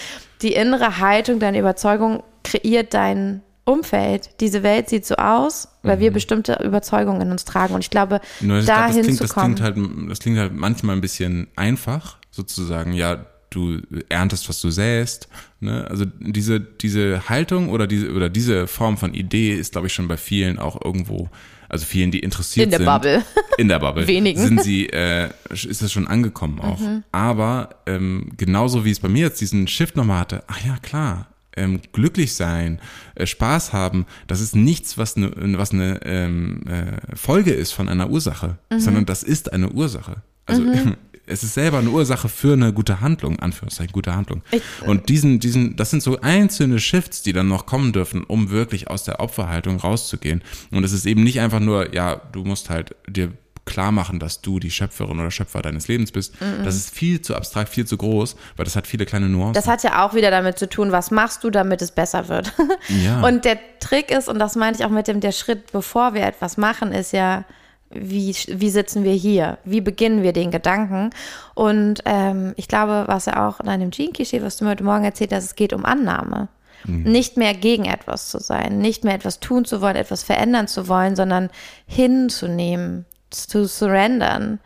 Die 0.41 0.53
innere 0.53 0.99
Haltung, 0.99 1.39
deine 1.39 1.59
Überzeugung 1.59 2.23
kreiert 2.43 2.93
dein 2.93 3.41
Umfeld. 3.63 4.29
Diese 4.39 4.63
Welt 4.63 4.89
sieht 4.89 5.05
so 5.05 5.15
aus, 5.15 5.69
weil 5.83 5.97
mhm. 5.97 6.01
wir 6.01 6.11
bestimmte 6.11 6.59
Überzeugungen 6.63 7.21
in 7.21 7.31
uns 7.31 7.45
tragen. 7.45 7.73
Und 7.73 7.81
ich 7.81 7.89
glaube, 7.89 8.19
Nur, 8.39 8.61
dahin 8.61 8.65
glaub, 8.65 8.87
das 8.87 9.05
klingt, 9.05 9.17
zu 9.17 9.27
kommen. 9.27 9.55
Das 9.55 9.73
klingt, 9.73 9.89
halt, 9.89 10.09
das 10.09 10.19
klingt 10.19 10.39
halt 10.39 10.53
manchmal 10.53 10.95
ein 10.95 11.01
bisschen 11.01 11.47
einfach, 11.55 12.17
sozusagen, 12.31 12.93
ja, 12.93 13.25
du 13.51 13.81
erntest, 14.09 14.49
was 14.49 14.59
du 14.59 14.71
säst. 14.71 15.27
Ne? 15.59 15.85
Also 15.89 16.05
diese, 16.19 16.59
diese 16.59 17.29
Haltung 17.29 17.69
oder 17.69 17.85
diese, 17.85 18.11
oder 18.11 18.29
diese 18.29 18.65
Form 18.65 18.97
von 18.97 19.13
Idee 19.13 19.53
ist, 19.53 19.73
glaube 19.73 19.87
ich, 19.87 19.93
schon 19.93 20.07
bei 20.07 20.17
vielen 20.17 20.57
auch 20.57 20.83
irgendwo, 20.83 21.29
also 21.69 21.85
vielen, 21.85 22.11
die 22.11 22.19
interessiert 22.19 22.71
sind. 22.71 22.79
In 22.79 22.85
der 22.85 22.91
Bubble. 22.91 23.25
In 23.57 23.67
der 23.67 23.79
Bubble. 23.79 24.07
Wenigen. 24.07 24.41
Sind 24.41 24.63
sie, 24.63 24.87
äh, 24.87 25.29
ist 25.51 25.81
das 25.81 25.91
schon 25.91 26.07
angekommen 26.07 26.59
auch. 26.59 26.79
Mhm. 26.79 27.03
Aber 27.11 27.75
ähm, 27.85 28.31
genauso 28.37 28.83
wie 28.85 28.91
es 28.91 28.99
bei 28.99 29.09
mir 29.09 29.27
jetzt 29.27 29.41
diesen 29.41 29.67
Shift 29.67 29.95
nochmal 29.95 30.21
hatte, 30.21 30.43
ach 30.47 30.65
ja, 30.65 30.77
klar, 30.81 31.27
ähm, 31.57 31.81
glücklich 31.91 32.33
sein, 32.33 32.79
äh, 33.15 33.25
Spaß 33.25 33.73
haben, 33.73 34.05
das 34.27 34.39
ist 34.39 34.55
nichts, 34.55 34.97
was 34.97 35.17
eine, 35.17 35.31
was 35.57 35.71
eine 35.71 35.99
ähm, 36.05 36.63
äh, 36.67 37.15
Folge 37.15 37.51
ist 37.51 37.73
von 37.73 37.89
einer 37.89 38.09
Ursache, 38.09 38.57
mhm. 38.71 38.79
sondern 38.79 39.05
das 39.05 39.23
ist 39.23 39.51
eine 39.51 39.69
Ursache. 39.69 40.21
Also 40.45 40.61
mhm. 40.61 40.95
es 41.31 41.43
ist 41.43 41.53
selber 41.53 41.79
eine 41.79 41.89
Ursache 41.89 42.29
für 42.29 42.53
eine 42.53 42.73
gute 42.73 43.01
Handlung, 43.01 43.39
Anführungszeichen, 43.39 43.91
gute 43.91 44.15
Handlung. 44.15 44.41
Ich, 44.51 44.61
und 44.85 45.09
diesen, 45.09 45.39
diesen, 45.39 45.75
das 45.75 45.89
sind 45.89 46.03
so 46.03 46.19
einzelne 46.21 46.79
Shifts, 46.79 47.21
die 47.21 47.33
dann 47.33 47.47
noch 47.47 47.65
kommen 47.65 47.93
dürfen, 47.93 48.23
um 48.23 48.51
wirklich 48.51 48.89
aus 48.89 49.03
der 49.03 49.19
Opferhaltung 49.19 49.77
rauszugehen. 49.77 50.43
Und 50.71 50.83
es 50.83 50.91
ist 50.91 51.05
eben 51.05 51.23
nicht 51.23 51.39
einfach 51.39 51.59
nur, 51.59 51.93
ja, 51.93 52.15
du 52.31 52.43
musst 52.43 52.69
halt 52.69 52.95
dir 53.07 53.31
klar 53.65 53.91
machen, 53.91 54.19
dass 54.19 54.41
du 54.41 54.59
die 54.59 54.71
Schöpferin 54.71 55.19
oder 55.19 55.31
Schöpfer 55.31 55.61
deines 55.61 55.87
Lebens 55.87 56.11
bist. 56.11 56.39
Mm 56.41 56.43
-mm. 56.43 56.63
Das 56.63 56.75
ist 56.75 56.93
viel 56.93 57.21
zu 57.21 57.35
abstrakt, 57.35 57.69
viel 57.69 57.85
zu 57.85 57.95
groß, 57.95 58.35
weil 58.57 58.65
das 58.65 58.75
hat 58.75 58.87
viele 58.87 59.05
kleine 59.05 59.29
Nuancen. 59.29 59.53
Das 59.53 59.67
hat 59.67 59.83
ja 59.83 60.03
auch 60.03 60.13
wieder 60.13 60.31
damit 60.31 60.57
zu 60.57 60.67
tun, 60.67 60.91
was 60.91 61.11
machst 61.11 61.43
du, 61.43 61.49
damit 61.49 61.81
es 61.81 61.91
besser 61.91 62.27
wird. 62.27 62.51
Ja. 62.89 63.21
Und 63.27 63.45
der 63.45 63.59
Trick 63.79 64.11
ist, 64.11 64.27
und 64.27 64.39
das 64.39 64.55
meinte 64.55 64.79
ich 64.79 64.85
auch 64.85 64.91
mit 64.91 65.07
dem, 65.07 65.19
der 65.19 65.31
Schritt, 65.31 65.71
bevor 65.71 66.13
wir 66.13 66.23
etwas 66.23 66.57
machen, 66.57 66.91
ist 66.91 67.13
ja, 67.13 67.45
wie, 67.93 68.35
wie 68.47 68.69
sitzen 68.69 69.03
wir 69.03 69.13
hier? 69.13 69.57
Wie 69.63 69.81
beginnen 69.81 70.23
wir 70.23 70.33
den 70.33 70.51
Gedanken? 70.51 71.11
Und 71.53 72.01
ähm, 72.05 72.53
ich 72.57 72.67
glaube, 72.67 73.03
was 73.07 73.25
ja 73.25 73.47
auch 73.47 73.59
in 73.59 73.69
einem 73.69 73.91
steht, 73.91 74.43
was 74.43 74.57
du 74.57 74.65
mir 74.65 74.71
heute 74.71 74.83
Morgen 74.83 75.03
erzählt 75.03 75.33
hast, 75.33 75.45
es 75.45 75.55
geht 75.55 75.73
um 75.73 75.85
Annahme. 75.85 76.49
Mhm. 76.85 77.03
Nicht 77.03 77.37
mehr 77.37 77.53
gegen 77.53 77.85
etwas 77.85 78.29
zu 78.29 78.39
sein, 78.39 78.79
nicht 78.79 79.03
mehr 79.03 79.13
etwas 79.13 79.39
tun 79.39 79.65
zu 79.65 79.81
wollen, 79.81 79.95
etwas 79.95 80.23
verändern 80.23 80.67
zu 80.67 80.87
wollen, 80.87 81.15
sondern 81.15 81.49
hinzunehmen, 81.85 83.05
zu 83.29 83.65
surrendern 83.65 84.59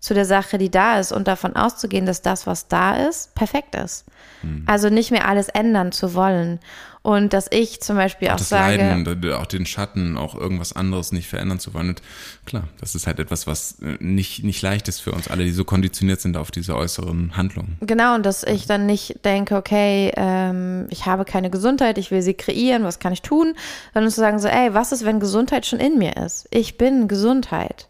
zu 0.00 0.14
der 0.14 0.24
Sache, 0.24 0.56
die 0.56 0.70
da 0.70 0.98
ist 0.98 1.12
und 1.12 1.28
davon 1.28 1.54
auszugehen, 1.54 2.06
dass 2.06 2.22
das, 2.22 2.46
was 2.46 2.68
da 2.68 2.96
ist, 2.96 3.34
perfekt 3.34 3.74
ist. 3.74 4.06
Mhm. 4.42 4.64
Also 4.66 4.88
nicht 4.88 5.10
mehr 5.10 5.28
alles 5.28 5.48
ändern 5.48 5.92
zu 5.92 6.14
wollen. 6.14 6.58
Und 7.02 7.32
dass 7.32 7.46
ich 7.50 7.80
zum 7.80 7.96
Beispiel 7.96 8.28
auch, 8.28 8.34
auch 8.34 8.38
das 8.38 8.50
sage. 8.50 8.76
Leiden, 8.76 9.32
auch 9.32 9.46
den 9.46 9.64
Schatten, 9.64 10.18
auch 10.18 10.34
irgendwas 10.34 10.74
anderes 10.74 11.12
nicht 11.12 11.28
verändern 11.28 11.58
zu 11.58 11.72
wollen. 11.72 11.90
Und 11.90 12.02
klar, 12.44 12.64
das 12.78 12.94
ist 12.94 13.06
halt 13.06 13.18
etwas, 13.18 13.46
was 13.46 13.80
äh, 13.80 13.96
nicht, 14.00 14.44
nicht 14.44 14.60
leicht 14.60 14.86
ist 14.88 15.00
für 15.00 15.12
uns 15.12 15.28
alle, 15.28 15.44
die 15.44 15.52
so 15.52 15.64
konditioniert 15.64 16.20
sind 16.20 16.36
auf 16.36 16.50
diese 16.50 16.76
äußeren 16.76 17.36
Handlungen. 17.38 17.78
Genau, 17.80 18.14
und 18.14 18.26
dass 18.26 18.42
ich 18.42 18.66
dann 18.66 18.84
nicht 18.84 19.24
denke, 19.24 19.56
okay, 19.56 20.12
ähm, 20.16 20.88
ich 20.90 21.06
habe 21.06 21.24
keine 21.24 21.48
Gesundheit, 21.48 21.96
ich 21.96 22.10
will 22.10 22.20
sie 22.20 22.34
kreieren, 22.34 22.84
was 22.84 22.98
kann 22.98 23.14
ich 23.14 23.22
tun? 23.22 23.54
Sondern 23.94 24.10
zu 24.10 24.20
sagen 24.20 24.38
so, 24.38 24.48
ey, 24.48 24.74
was 24.74 24.92
ist, 24.92 25.04
wenn 25.04 25.20
Gesundheit 25.20 25.64
schon 25.64 25.80
in 25.80 25.98
mir 25.98 26.16
ist? 26.18 26.48
Ich 26.50 26.76
bin 26.76 27.08
Gesundheit. 27.08 27.89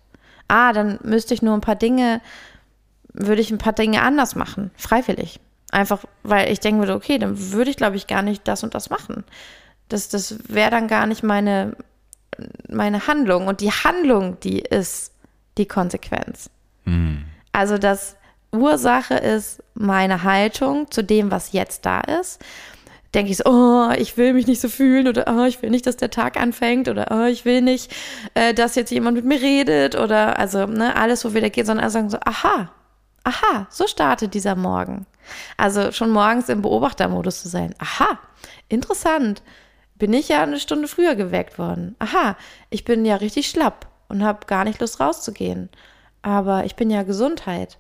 Ah, 0.51 0.73
dann 0.73 0.99
müsste 1.05 1.33
ich 1.33 1.43
nur 1.43 1.55
ein 1.55 1.61
paar 1.61 1.77
Dinge, 1.77 2.21
würde 3.13 3.41
ich 3.41 3.53
ein 3.53 3.59
paar 3.59 3.73
Dinge 3.73 4.03
anders 4.03 4.35
machen, 4.35 4.73
freiwillig. 4.77 5.39
Einfach, 5.71 6.05
weil 6.25 6.51
ich 6.51 6.59
denken 6.59 6.81
würde, 6.81 6.95
okay, 6.95 7.19
dann 7.19 7.53
würde 7.53 7.71
ich, 7.71 7.77
glaube 7.77 7.95
ich, 7.95 8.09
gar 8.09 8.23
nicht 8.23 8.49
das 8.49 8.65
und 8.65 8.75
das 8.75 8.91
machen. 8.91 9.23
Das, 9.89 10.09
das 10.09 10.37
wäre 10.49 10.73
dann 10.73 10.89
gar 10.89 11.07
nicht 11.07 11.23
meine, 11.23 11.77
meine 12.69 13.07
Handlung. 13.07 13.47
Und 13.47 13.61
die 13.61 13.71
Handlung, 13.71 14.41
die 14.41 14.59
ist 14.59 15.13
die 15.57 15.67
Konsequenz. 15.67 16.51
Mhm. 16.85 17.27
Also 17.53 17.79
das 17.79 18.17
Ursache 18.51 19.15
ist 19.15 19.63
meine 19.75 20.25
Haltung 20.25 20.91
zu 20.91 21.05
dem, 21.05 21.31
was 21.31 21.53
jetzt 21.53 21.87
da 21.87 22.01
ist. 22.01 22.45
Denke 23.15 23.33
ich 23.33 23.39
so, 23.39 23.45
oh, 23.47 23.91
ich 23.99 24.17
will 24.17 24.35
mich 24.35 24.47
nicht 24.47 24.61
so 24.61 24.69
fühlen 24.69 25.09
oder 25.09 25.25
oh, 25.29 25.45
ich 25.45 25.61
will 25.63 25.71
nicht, 25.71 25.87
dass 25.87 25.97
der 25.97 26.11
Tag 26.11 26.41
anfängt 26.41 26.89
oder 26.89 27.09
oh, 27.11 27.27
ich 27.27 27.45
will 27.45 27.61
nicht, 27.61 27.93
äh, 28.35 28.55
dass 28.55 28.77
jetzt 28.77 28.91
jemand 28.91 29.17
mit 29.17 29.25
mir 29.25 29.41
redet 29.41 29.97
oder 29.97 30.39
also 30.39 30.67
ne, 30.67 30.95
alles, 30.95 31.25
wo 31.25 31.35
wir 31.35 31.41
da 31.41 31.49
gehen, 31.49 31.67
sondern 31.67 31.91
sagen 31.91 32.11
so, 32.11 32.19
aha, 32.25 32.71
aha, 33.25 33.67
so 33.71 33.87
startet 33.87 34.35
dieser 34.35 34.55
Morgen. 34.55 35.07
Also 35.57 35.93
schon 35.93 36.11
morgens 36.11 36.49
im 36.49 36.63
Beobachtermodus 36.63 37.43
zu 37.43 37.49
sein. 37.49 37.75
Aha, 37.79 38.19
interessant. 38.69 39.43
Bin 39.97 40.13
ich 40.13 40.29
ja 40.29 40.43
eine 40.43 40.61
Stunde 40.61 40.89
früher 40.89 41.15
geweckt 41.15 41.59
worden. 41.59 41.95
Aha, 41.99 42.37
ich 42.71 42.85
bin 42.85 43.05
ja 43.05 43.17
richtig 43.17 43.49
schlapp 43.49 43.89
und 44.09 44.25
habe 44.25 44.47
gar 44.47 44.65
nicht 44.65 44.81
Lust 44.81 45.01
rauszugehen. 45.01 45.69
Aber 46.23 46.65
ich 46.65 46.77
bin 46.77 46.91
ja 46.91 47.03
Gesundheit. 47.03 47.79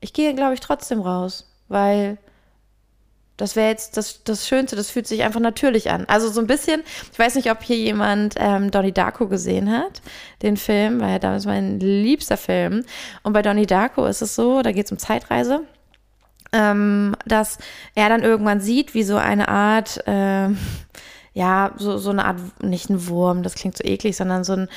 Ich 0.00 0.12
gehe, 0.12 0.34
glaube 0.34 0.54
ich, 0.54 0.60
trotzdem 0.60 1.00
raus, 1.00 1.50
weil 1.68 2.18
das 3.36 3.56
wäre 3.56 3.68
jetzt 3.68 3.96
das, 3.96 4.22
das 4.24 4.46
Schönste, 4.46 4.76
das 4.76 4.90
fühlt 4.90 5.06
sich 5.06 5.22
einfach 5.22 5.40
natürlich 5.40 5.90
an. 5.90 6.04
Also 6.06 6.30
so 6.30 6.40
ein 6.40 6.46
bisschen, 6.46 6.82
ich 7.12 7.18
weiß 7.18 7.34
nicht, 7.34 7.50
ob 7.50 7.62
hier 7.62 7.76
jemand 7.76 8.34
ähm, 8.38 8.70
Donnie 8.70 8.92
Darko 8.92 9.26
gesehen 9.26 9.70
hat, 9.70 10.02
den 10.42 10.56
Film, 10.56 11.00
weil 11.00 11.18
da 11.18 11.36
ist 11.36 11.46
mein 11.46 11.80
liebster 11.80 12.36
Film. 12.36 12.84
Und 13.22 13.32
bei 13.32 13.42
Donnie 13.42 13.66
Darko 13.66 14.06
ist 14.06 14.22
es 14.22 14.34
so, 14.34 14.62
da 14.62 14.72
geht 14.72 14.86
es 14.86 14.92
um 14.92 14.98
Zeitreise 14.98 15.64
ähm, 16.54 17.16
dass 17.26 17.58
er 17.94 18.08
dann 18.08 18.22
irgendwann 18.22 18.60
sieht, 18.60 18.94
wie 18.94 19.02
so 19.02 19.16
eine 19.16 19.48
Art, 19.48 20.06
äh, 20.06 20.48
ja, 21.32 21.72
so, 21.76 21.98
so 21.98 22.10
eine 22.10 22.24
Art, 22.24 22.38
nicht 22.62 22.88
ein 22.88 23.08
Wurm, 23.08 23.42
das 23.42 23.56
klingt 23.56 23.76
so 23.76 23.84
eklig, 23.84 24.16
sondern 24.16 24.44
so 24.44 24.52
ein 24.52 24.68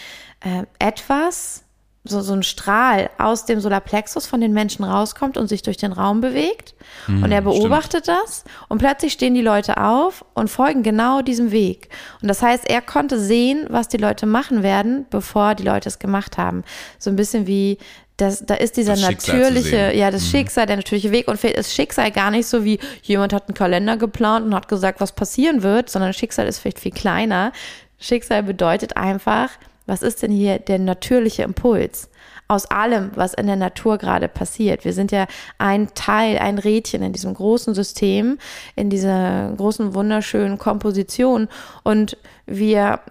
äh, 0.42 0.64
etwas, 0.80 1.64
so, 2.10 2.22
so 2.22 2.34
ein 2.34 2.44
Strahl 2.44 3.10
aus 3.18 3.46
dem 3.46 3.60
Solarplexus 3.60 4.26
von 4.26 4.42
den 4.42 4.54
Menschen 4.54 4.84
rauskommt 4.84 5.38
und 5.38 5.48
sich 5.48 5.62
durch 5.62 5.78
den 5.78 5.92
Raum 5.92 6.22
bewegt. 6.22 6.76
Mhm, 7.08 7.24
und 7.24 7.32
er 7.32 7.42
beobachtet 7.42 8.06
stimmt. 8.06 8.20
das 8.24 8.44
und 8.68 8.78
plötzlich 8.80 9.14
stehen 9.14 9.34
die 9.34 9.42
Leute 9.42 9.78
auf 9.78 10.26
und 10.34 10.50
folgen 10.50 10.84
genau 10.84 11.22
diesem 11.22 11.52
Weg. 11.52 11.90
Und 12.22 12.28
das 12.28 12.42
heißt, 12.42 12.70
er 12.70 12.82
konnte 12.82 13.20
sehen, 13.20 13.66
was 13.70 13.88
die 13.88 13.98
Leute 13.98 14.26
machen 14.26 14.64
werden, 14.64 15.06
bevor 15.10 15.56
die 15.56 15.64
Leute 15.64 15.90
es 15.90 16.00
gemacht 16.00 16.38
haben. 16.38 16.64
So 17.00 17.10
ein 17.10 17.16
bisschen 17.16 17.48
wie 17.48 17.78
das, 18.18 18.44
da 18.46 18.56
ist 18.56 18.78
dieser 18.78 18.96
natürliche, 18.96 19.94
ja, 19.96 20.10
das 20.10 20.24
mhm. 20.24 20.30
Schicksal, 20.30 20.66
der 20.66 20.78
natürliche 20.78 21.12
Weg 21.12 21.28
und 21.28 21.40
das 21.44 21.74
Schicksal 21.74 22.12
gar 22.12 22.32
nicht 22.32 22.48
so 22.48 22.64
wie 22.64 22.80
jemand 23.04 23.32
hat 23.32 23.48
einen 23.48 23.54
Kalender 23.54 23.96
geplant 23.96 24.46
und 24.46 24.56
hat 24.56 24.68
gesagt, 24.68 25.00
was 25.00 25.12
passieren 25.12 25.62
wird, 25.62 25.90
sondern 25.90 26.14
Schicksal 26.14 26.48
ist 26.48 26.58
vielleicht 26.60 26.80
viel 26.80 26.92
kleiner. 26.92 27.52
Schicksal 28.00 28.42
bedeutet 28.42 28.98
einfach, 28.98 29.50
was 29.88 30.04
ist 30.04 30.22
denn 30.22 30.32
hier 30.32 30.60
der 30.60 30.80
natürliche 30.80 31.44
Impuls? 31.44 32.10
aus 32.48 32.66
allem, 32.72 33.12
was 33.16 33.34
in 33.34 33.48
der 33.48 33.56
Natur 33.56 33.98
gerade 33.98 34.28
passiert. 34.28 34.86
Wir 34.86 34.94
sind 34.94 35.12
ja 35.12 35.28
ein 35.58 35.94
Teil, 35.96 36.38
ein 36.38 36.58
Rädchen 36.58 37.04
in 37.04 37.12
diesem 37.12 37.34
großen 37.34 37.74
System, 37.74 38.38
in 38.76 38.90
dieser 38.90 39.54
großen, 39.58 39.94
wunderschönen 39.94 40.58
Komposition. 40.58 41.50
Und 41.84 42.18
wir, 42.46 43.02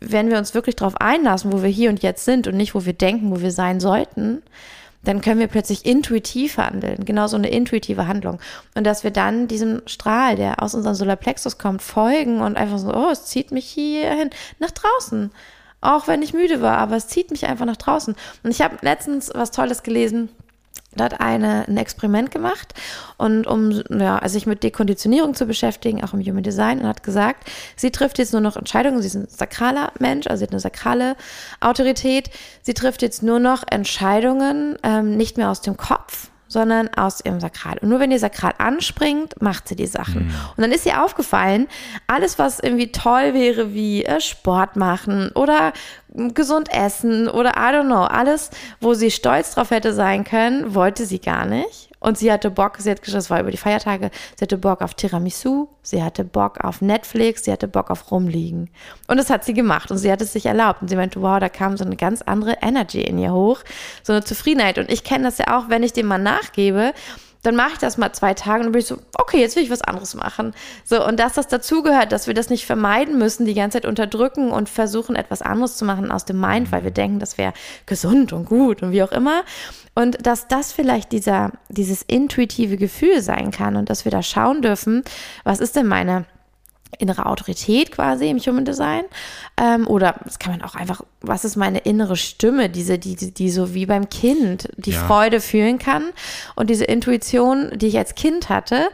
wenn 0.00 0.30
wir 0.30 0.38
uns 0.38 0.54
wirklich 0.54 0.76
darauf 0.76 0.96
einlassen, 1.00 1.52
wo 1.52 1.62
wir 1.62 1.70
hier 1.70 1.90
und 1.90 2.02
jetzt 2.02 2.24
sind 2.24 2.46
und 2.46 2.56
nicht, 2.56 2.74
wo 2.74 2.84
wir 2.84 2.92
denken, 2.92 3.32
wo 3.32 3.40
wir 3.40 3.50
sein 3.50 3.80
sollten, 3.80 4.42
dann 5.02 5.20
können 5.20 5.40
wir 5.40 5.48
plötzlich 5.48 5.84
intuitiv 5.84 6.56
handeln, 6.56 7.04
genau 7.04 7.26
so 7.26 7.36
eine 7.36 7.50
intuitive 7.50 8.06
Handlung. 8.06 8.38
Und 8.74 8.84
dass 8.84 9.04
wir 9.04 9.10
dann 9.10 9.48
diesem 9.48 9.82
Strahl, 9.86 10.36
der 10.36 10.62
aus 10.62 10.74
unserem 10.74 10.94
Solarplexus 10.94 11.58
kommt, 11.58 11.82
folgen 11.82 12.40
und 12.40 12.56
einfach 12.56 12.78
so, 12.78 12.94
oh, 12.94 13.10
es 13.10 13.26
zieht 13.26 13.50
mich 13.50 13.66
hierhin, 13.66 14.30
nach 14.60 14.70
draußen. 14.70 15.30
Auch 15.84 16.08
wenn 16.08 16.22
ich 16.22 16.32
müde 16.32 16.62
war, 16.62 16.78
aber 16.78 16.96
es 16.96 17.08
zieht 17.08 17.30
mich 17.30 17.46
einfach 17.46 17.66
nach 17.66 17.76
draußen. 17.76 18.16
Und 18.42 18.50
ich 18.50 18.62
habe 18.62 18.78
letztens 18.80 19.30
was 19.34 19.50
Tolles 19.50 19.82
gelesen. 19.82 20.30
Da 20.96 21.04
hat 21.04 21.20
eine 21.20 21.66
ein 21.66 21.76
Experiment 21.76 22.30
gemacht 22.30 22.72
und 23.16 23.48
um 23.48 23.82
ja, 23.90 24.18
also 24.18 24.34
sich 24.34 24.46
mit 24.46 24.62
Dekonditionierung 24.62 25.34
zu 25.34 25.44
beschäftigen, 25.44 26.04
auch 26.04 26.14
im 26.14 26.20
Human 26.20 26.44
Design, 26.44 26.80
und 26.80 26.86
hat 26.86 27.02
gesagt, 27.02 27.50
sie 27.74 27.90
trifft 27.90 28.18
jetzt 28.18 28.32
nur 28.32 28.40
noch 28.40 28.56
Entscheidungen, 28.56 29.02
sie 29.02 29.08
ist 29.08 29.16
ein 29.16 29.26
sakraler 29.28 29.90
Mensch, 29.98 30.28
also 30.28 30.38
sie 30.38 30.44
hat 30.44 30.52
eine 30.52 30.60
sakrale 30.60 31.16
Autorität, 31.60 32.30
sie 32.62 32.74
trifft 32.74 33.02
jetzt 33.02 33.24
nur 33.24 33.40
noch 33.40 33.64
Entscheidungen, 33.68 34.76
ähm, 34.84 35.16
nicht 35.16 35.36
mehr 35.36 35.50
aus 35.50 35.62
dem 35.62 35.76
Kopf, 35.76 36.28
sondern 36.54 36.88
aus 36.94 37.20
ihrem 37.24 37.40
Sakral. 37.40 37.78
Und 37.78 37.88
nur 37.88 37.98
wenn 37.98 38.12
ihr 38.12 38.20
Sakral 38.20 38.54
anspringt, 38.58 39.42
macht 39.42 39.66
sie 39.66 39.74
die 39.74 39.88
Sachen. 39.88 40.26
Mhm. 40.26 40.34
Und 40.56 40.62
dann 40.62 40.70
ist 40.70 40.86
ihr 40.86 41.04
aufgefallen, 41.04 41.66
alles, 42.06 42.38
was 42.38 42.60
irgendwie 42.60 42.92
toll 42.92 43.34
wäre, 43.34 43.74
wie 43.74 44.04
äh, 44.04 44.20
Sport 44.20 44.76
machen 44.76 45.32
oder 45.34 45.72
gesund 46.14 46.72
essen 46.72 47.28
oder 47.28 47.50
I 47.56 47.74
don't 47.74 47.86
know, 47.86 48.04
alles, 48.04 48.50
wo 48.80 48.94
sie 48.94 49.10
stolz 49.10 49.56
drauf 49.56 49.72
hätte 49.72 49.92
sein 49.92 50.22
können, 50.22 50.76
wollte 50.76 51.06
sie 51.06 51.18
gar 51.18 51.44
nicht. 51.44 51.90
Und 52.04 52.18
sie 52.18 52.30
hatte 52.30 52.50
Bock, 52.50 52.76
sie 52.80 52.90
hat 52.90 53.00
gesagt, 53.00 53.16
das 53.16 53.30
war 53.30 53.40
über 53.40 53.50
die 53.50 53.56
Feiertage, 53.56 54.10
sie 54.36 54.42
hatte 54.42 54.58
Bock 54.58 54.82
auf 54.82 54.92
Tiramisu, 54.92 55.68
sie 55.82 56.02
hatte 56.02 56.22
Bock 56.22 56.62
auf 56.62 56.82
Netflix, 56.82 57.44
sie 57.44 57.50
hatte 57.50 57.66
Bock 57.66 57.90
auf 57.90 58.10
Rumliegen. 58.10 58.68
Und 59.08 59.16
das 59.16 59.30
hat 59.30 59.42
sie 59.42 59.54
gemacht 59.54 59.90
und 59.90 59.96
sie 59.96 60.12
hat 60.12 60.20
es 60.20 60.34
sich 60.34 60.44
erlaubt. 60.44 60.82
Und 60.82 60.88
sie 60.88 60.96
meinte, 60.96 61.22
wow, 61.22 61.40
da 61.40 61.48
kam 61.48 61.78
so 61.78 61.84
eine 61.84 61.96
ganz 61.96 62.20
andere 62.20 62.58
Energy 62.60 63.00
in 63.00 63.16
ihr 63.16 63.32
hoch, 63.32 63.60
so 64.02 64.12
eine 64.12 64.22
Zufriedenheit. 64.22 64.76
Und 64.76 64.92
ich 64.92 65.02
kenne 65.02 65.24
das 65.24 65.38
ja 65.38 65.56
auch, 65.58 65.70
wenn 65.70 65.82
ich 65.82 65.94
dem 65.94 66.04
mal 66.04 66.18
nachgebe, 66.18 66.92
dann 67.44 67.56
mache 67.56 67.74
ich 67.74 67.78
das 67.78 67.98
mal 67.98 68.12
zwei 68.12 68.34
Tage 68.34 68.60
und 68.60 68.64
dann 68.64 68.72
bin 68.72 68.80
ich 68.80 68.86
so, 68.86 68.98
okay, 69.18 69.38
jetzt 69.38 69.54
will 69.54 69.62
ich 69.62 69.70
was 69.70 69.82
anderes 69.82 70.14
machen. 70.14 70.54
So, 70.84 71.06
und 71.06 71.20
dass 71.20 71.34
das 71.34 71.46
dazugehört, 71.46 72.10
dass 72.10 72.26
wir 72.26 72.34
das 72.34 72.50
nicht 72.50 72.66
vermeiden 72.66 73.18
müssen, 73.18 73.46
die 73.46 73.54
ganze 73.54 73.76
Zeit 73.76 73.86
unterdrücken 73.86 74.50
und 74.50 74.68
versuchen, 74.68 75.14
etwas 75.14 75.42
anderes 75.42 75.76
zu 75.76 75.84
machen 75.84 76.10
aus 76.10 76.24
dem 76.24 76.40
Mind, 76.40 76.72
weil 76.72 76.84
wir 76.84 76.90
denken, 76.90 77.18
das 77.18 77.38
wäre 77.38 77.52
gesund 77.86 78.32
und 78.32 78.46
gut 78.46 78.82
und 78.82 78.92
wie 78.92 79.02
auch 79.02 79.12
immer. 79.12 79.44
Und 79.94 80.26
dass 80.26 80.48
das 80.48 80.72
vielleicht 80.72 81.12
dieser, 81.12 81.52
dieses 81.68 82.02
intuitive 82.02 82.76
Gefühl 82.76 83.20
sein 83.20 83.50
kann 83.50 83.76
und 83.76 83.90
dass 83.90 84.04
wir 84.04 84.10
da 84.10 84.22
schauen 84.22 84.62
dürfen, 84.62 85.04
was 85.44 85.60
ist 85.60 85.76
denn 85.76 85.86
meine 85.86 86.24
innere 86.98 87.26
Autorität 87.26 87.92
quasi 87.92 88.28
im 88.28 88.38
Human 88.38 88.64
Design. 88.64 89.04
Ähm, 89.60 89.86
oder 89.86 90.16
das 90.24 90.38
kann 90.38 90.52
man 90.52 90.62
auch 90.62 90.74
einfach, 90.74 91.02
was 91.20 91.44
ist 91.44 91.56
meine 91.56 91.78
innere 91.80 92.16
Stimme, 92.16 92.68
diese, 92.68 92.98
die, 92.98 93.16
die, 93.16 93.32
die 93.32 93.50
so 93.50 93.74
wie 93.74 93.86
beim 93.86 94.08
Kind 94.08 94.68
die 94.76 94.92
ja. 94.92 95.06
Freude 95.06 95.40
fühlen 95.40 95.78
kann 95.78 96.04
und 96.54 96.70
diese 96.70 96.84
Intuition, 96.84 97.70
die 97.76 97.88
ich 97.88 97.98
als 97.98 98.14
Kind 98.14 98.48
hatte. 98.48 98.88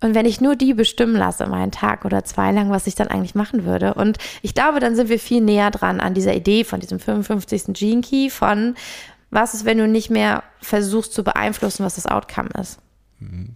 Und 0.00 0.14
wenn 0.14 0.26
ich 0.26 0.40
nur 0.40 0.54
die 0.54 0.74
bestimmen 0.74 1.16
lasse, 1.16 1.46
meinen 1.46 1.72
Tag 1.72 2.04
oder 2.04 2.24
zwei 2.24 2.52
lang, 2.52 2.70
was 2.70 2.86
ich 2.86 2.94
dann 2.94 3.08
eigentlich 3.08 3.34
machen 3.34 3.64
würde. 3.64 3.94
Und 3.94 4.18
ich 4.42 4.52
glaube, 4.52 4.78
dann 4.78 4.96
sind 4.96 5.08
wir 5.08 5.18
viel 5.18 5.40
näher 5.40 5.70
dran 5.70 6.00
an 6.00 6.12
dieser 6.12 6.34
Idee 6.34 6.64
von 6.64 6.80
diesem 6.80 7.00
55. 7.00 7.72
Gene 7.72 8.02
Key 8.02 8.28
von, 8.28 8.74
was 9.30 9.54
ist, 9.54 9.64
wenn 9.64 9.78
du 9.78 9.88
nicht 9.88 10.10
mehr 10.10 10.42
versuchst 10.60 11.14
zu 11.14 11.24
beeinflussen, 11.24 11.86
was 11.86 11.94
das 11.94 12.06
Outcome 12.06 12.50
ist. 12.60 12.80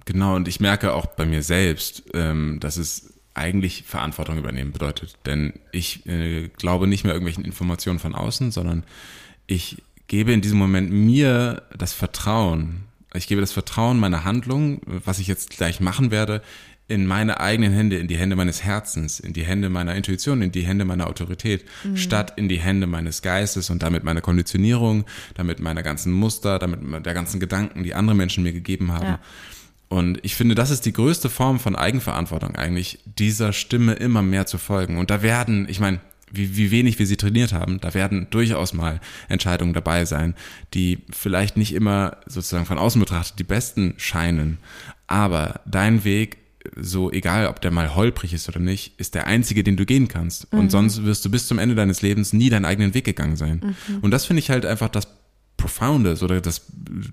Genau, 0.07 0.37
und 0.37 0.49
ich 0.49 0.61
merke 0.61 0.95
auch 0.95 1.07
bei 1.07 1.27
mir 1.27 1.43
selbst, 1.43 2.05
ähm, 2.15 2.59
dass 2.61 2.77
es 2.77 3.18
eigentlich 3.39 3.85
Verantwortung 3.87 4.37
übernehmen 4.37 4.73
bedeutet. 4.73 5.17
Denn 5.25 5.55
ich 5.73 6.05
äh, 6.07 6.49
glaube 6.57 6.87
nicht 6.87 7.05
mehr 7.05 7.13
irgendwelchen 7.15 7.45
Informationen 7.45 7.99
von 7.99 8.15
außen, 8.15 8.51
sondern 8.51 8.85
ich 9.47 9.83
gebe 10.09 10.33
in 10.33 10.41
diesem 10.41 10.59
Moment 10.59 10.91
mir 10.91 11.63
das 11.77 11.93
Vertrauen, 11.93 12.85
ich 13.15 13.27
gebe 13.27 13.41
das 13.41 13.53
Vertrauen 13.53 13.99
meiner 13.99 14.25
Handlung, 14.25 14.81
was 14.85 15.19
ich 15.19 15.27
jetzt 15.29 15.51
gleich 15.51 15.81
machen 15.81 16.11
werde, 16.11 16.43
in 16.89 17.07
meine 17.07 17.39
eigenen 17.41 17.73
Hände, 17.73 17.99
in 17.99 18.09
die 18.09 18.17
Hände 18.17 18.35
meines 18.35 18.65
Herzens, 18.65 19.21
in 19.21 19.35
die 19.35 19.45
Hände 19.45 19.69
meiner 19.69 19.95
Intuition, 19.95 20.41
in 20.41 20.53
die 20.53 20.63
Hände 20.63 20.87
meiner 20.87 21.07
Autorität, 21.07 21.67
mhm. 21.85 21.99
statt 21.99 22.33
in 22.37 22.49
die 22.49 22.59
Hände 22.59 22.87
meines 22.87 23.21
Geistes 23.21 23.69
und 23.69 23.83
damit 23.83 24.05
meiner 24.05 24.23
Konditionierung, 24.23 25.05
damit 25.35 25.61
meiner 25.61 25.83
ganzen 25.83 26.13
Muster, 26.13 26.59
damit 26.59 26.81
der 27.05 27.15
ganzen 27.15 27.41
Gedanken, 27.41 27.85
die 27.85 27.95
andere 27.95 28.17
Menschen 28.17 28.43
mir 28.43 28.53
gegeben 28.53 28.91
haben. 28.93 29.07
Ja. 29.07 29.21
Und 29.89 30.19
ich 30.23 30.35
finde, 30.35 30.55
das 30.55 30.71
ist 30.71 30.85
die 30.85 30.93
größte 30.93 31.31
Form 31.31 31.59
von 31.59 31.75
Eigenverantwortung 31.75 32.57
eigentlich, 32.57 32.99
dieser 33.05 33.53
Stimme 33.53 33.95
immer 33.95 34.23
mehr 34.23 34.47
zu 34.47 34.59
folgen. 34.59 34.99
Und 34.99 35.11
da 35.11 35.23
werden, 35.23 35.67
ich 35.69 35.81
meine, 35.81 36.01
wie, 36.31 36.57
wie 36.57 36.71
wenig 36.71 36.99
wir 36.99 37.07
sie 37.07 37.17
trainiert 37.17 37.53
haben, 37.53 37.81
da 37.81 37.95
werden 37.95 38.27
durchaus 38.31 38.75
mal 38.75 39.01
Entscheidungen 39.29 39.73
dabei 39.73 40.05
sein, 40.05 40.35
die 40.75 40.99
vielleicht 41.11 41.57
nicht 41.57 41.73
immer 41.75 42.19
sozusagen 42.27 42.67
von 42.67 42.79
außen 42.79 43.01
betrachtet 43.01 43.39
die 43.39 43.45
besten 43.45 43.95
scheinen. 43.97 44.59
Aber 45.07 45.61
dein 45.65 46.05
Weg, 46.05 46.37
so 46.77 47.11
egal 47.11 47.47
ob 47.47 47.63
der 47.63 47.71
mal 47.71 47.95
holprig 47.95 48.35
ist 48.35 48.49
oder 48.49 48.61
nicht, 48.61 48.99
ist 49.01 49.15
der 49.15 49.27
einzige, 49.27 49.65
den 49.65 49.79
du 49.79 49.87
gehen 49.87 50.09
kannst. 50.09 50.53
Mhm. 50.53 50.59
Und 50.59 50.71
sonst 50.71 51.05
wirst 51.05 51.25
du 51.25 51.31
bis 51.31 51.47
zum 51.47 51.59
Ende 51.59 51.75
deines 51.75 52.03
Lebens 52.03 52.35
nie 52.35 52.51
deinen 52.51 52.67
eigenen 52.67 52.93
Weg 52.93 53.05
gegangen 53.05 53.37
sein. 53.37 53.75
Mhm. 53.89 53.99
Und 54.01 54.11
das 54.11 54.27
finde 54.27 54.41
ich 54.41 54.51
halt 54.51 54.67
einfach 54.67 54.91
das 54.91 55.09
Profoundes 55.59 56.23
oder 56.23 56.41
das, 56.41 56.63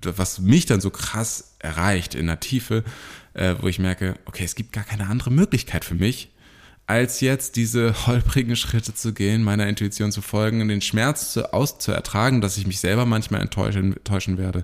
was 0.01 0.39
mich 0.39 0.65
dann 0.65 0.79
so 0.79 0.91
krass 0.91 1.55
erreicht 1.59 2.15
in 2.15 2.27
der 2.27 2.39
Tiefe, 2.39 2.85
äh, 3.33 3.55
wo 3.59 3.67
ich 3.67 3.79
merke, 3.79 4.15
okay, 4.25 4.45
es 4.45 4.55
gibt 4.55 4.71
gar 4.71 4.85
keine 4.85 5.07
andere 5.07 5.31
Möglichkeit 5.31 5.83
für 5.83 5.95
mich, 5.95 6.31
als 6.87 7.19
jetzt 7.19 7.55
diese 7.55 8.07
holprigen 8.07 8.55
Schritte 8.55 8.93
zu 8.93 9.13
gehen, 9.13 9.43
meiner 9.43 9.67
Intuition 9.67 10.11
zu 10.11 10.21
folgen, 10.21 10.65
den 10.67 10.81
Schmerz 10.81 11.33
zu, 11.33 11.51
auszuertragen, 11.53 12.39
dass 12.39 12.57
ich 12.57 12.67
mich 12.67 12.79
selber 12.79 13.05
manchmal 13.05 13.41
enttäuschen, 13.41 13.97
enttäuschen 13.97 14.37
werde, 14.37 14.63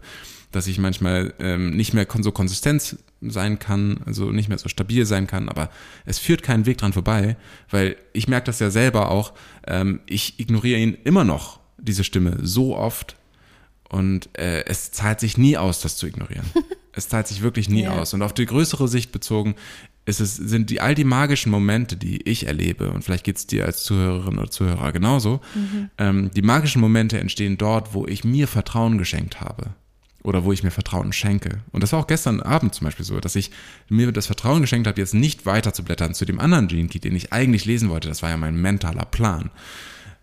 dass 0.51 0.67
ich 0.67 0.77
manchmal 0.77 1.33
ähm, 1.39 1.75
nicht 1.75 1.93
mehr 1.93 2.05
so 2.19 2.31
konsistent 2.31 2.97
sein 3.21 3.59
kann, 3.59 4.01
also 4.05 4.31
nicht 4.31 4.49
mehr 4.49 4.57
so 4.57 4.69
stabil 4.69 5.05
sein 5.05 5.27
kann, 5.27 5.49
aber 5.49 5.69
es 6.05 6.19
führt 6.19 6.43
keinen 6.43 6.65
Weg 6.65 6.77
dran 6.77 6.93
vorbei, 6.93 7.37
weil 7.69 7.95
ich 8.13 8.27
merke 8.27 8.45
das 8.45 8.59
ja 8.59 8.69
selber 8.69 9.09
auch, 9.09 9.33
ähm, 9.65 10.01
ich 10.05 10.39
ignoriere 10.39 10.79
ihn 10.79 10.97
immer 11.03 11.23
noch, 11.23 11.59
diese 11.77 12.03
Stimme, 12.03 12.37
so 12.41 12.75
oft, 12.77 13.15
und 13.91 14.29
äh, 14.39 14.63
es 14.65 14.91
zahlt 14.91 15.19
sich 15.19 15.37
nie 15.37 15.57
aus, 15.57 15.81
das 15.81 15.97
zu 15.97 16.07
ignorieren. 16.07 16.45
es 16.93 17.09
zahlt 17.09 17.27
sich 17.27 17.41
wirklich 17.41 17.67
nie 17.67 17.83
yeah. 17.83 17.99
aus. 17.99 18.13
Und 18.13 18.21
auf 18.21 18.33
die 18.33 18.45
größere 18.45 18.87
Sicht 18.87 19.11
bezogen, 19.11 19.55
ist 20.05 20.21
es, 20.21 20.37
sind 20.37 20.69
die 20.69 20.79
all 20.79 20.95
die 20.95 21.03
magischen 21.03 21.51
Momente, 21.51 21.97
die 21.97 22.21
ich 22.21 22.47
erlebe, 22.47 22.89
und 22.91 23.03
vielleicht 23.03 23.25
geht 23.25 23.35
es 23.35 23.47
dir 23.47 23.65
als 23.65 23.83
Zuhörerin 23.83 24.39
oder 24.39 24.49
Zuhörer 24.49 24.93
genauso, 24.93 25.41
mhm. 25.53 25.89
ähm, 25.97 26.31
die 26.33 26.41
magischen 26.41 26.79
Momente 26.79 27.19
entstehen 27.19 27.57
dort, 27.57 27.93
wo 27.93 28.07
ich 28.07 28.23
mir 28.23 28.47
Vertrauen 28.47 28.97
geschenkt 28.97 29.41
habe. 29.41 29.71
Oder 30.23 30.43
wo 30.43 30.53
ich 30.53 30.61
mir 30.61 30.69
Vertrauen 30.69 31.13
schenke. 31.13 31.61
Und 31.71 31.81
das 31.81 31.93
war 31.93 31.99
auch 31.99 32.07
gestern 32.07 32.41
Abend 32.41 32.75
zum 32.75 32.85
Beispiel 32.85 33.03
so, 33.05 33.19
dass 33.19 33.35
ich 33.35 33.49
mir 33.89 34.11
das 34.11 34.27
Vertrauen 34.27 34.61
geschenkt 34.61 34.87
habe, 34.87 35.01
jetzt 35.01 35.15
nicht 35.15 35.47
weiter 35.47 35.73
zu 35.73 35.83
blättern 35.83 36.13
zu 36.13 36.25
dem 36.25 36.39
anderen 36.39 36.67
Gene 36.67 36.89
Key, 36.89 36.99
den 36.99 37.15
ich 37.15 37.33
eigentlich 37.33 37.65
lesen 37.65 37.89
wollte. 37.89 38.07
Das 38.07 38.21
war 38.21 38.29
ja 38.29 38.37
mein 38.37 38.55
mentaler 38.55 39.05
Plan 39.05 39.49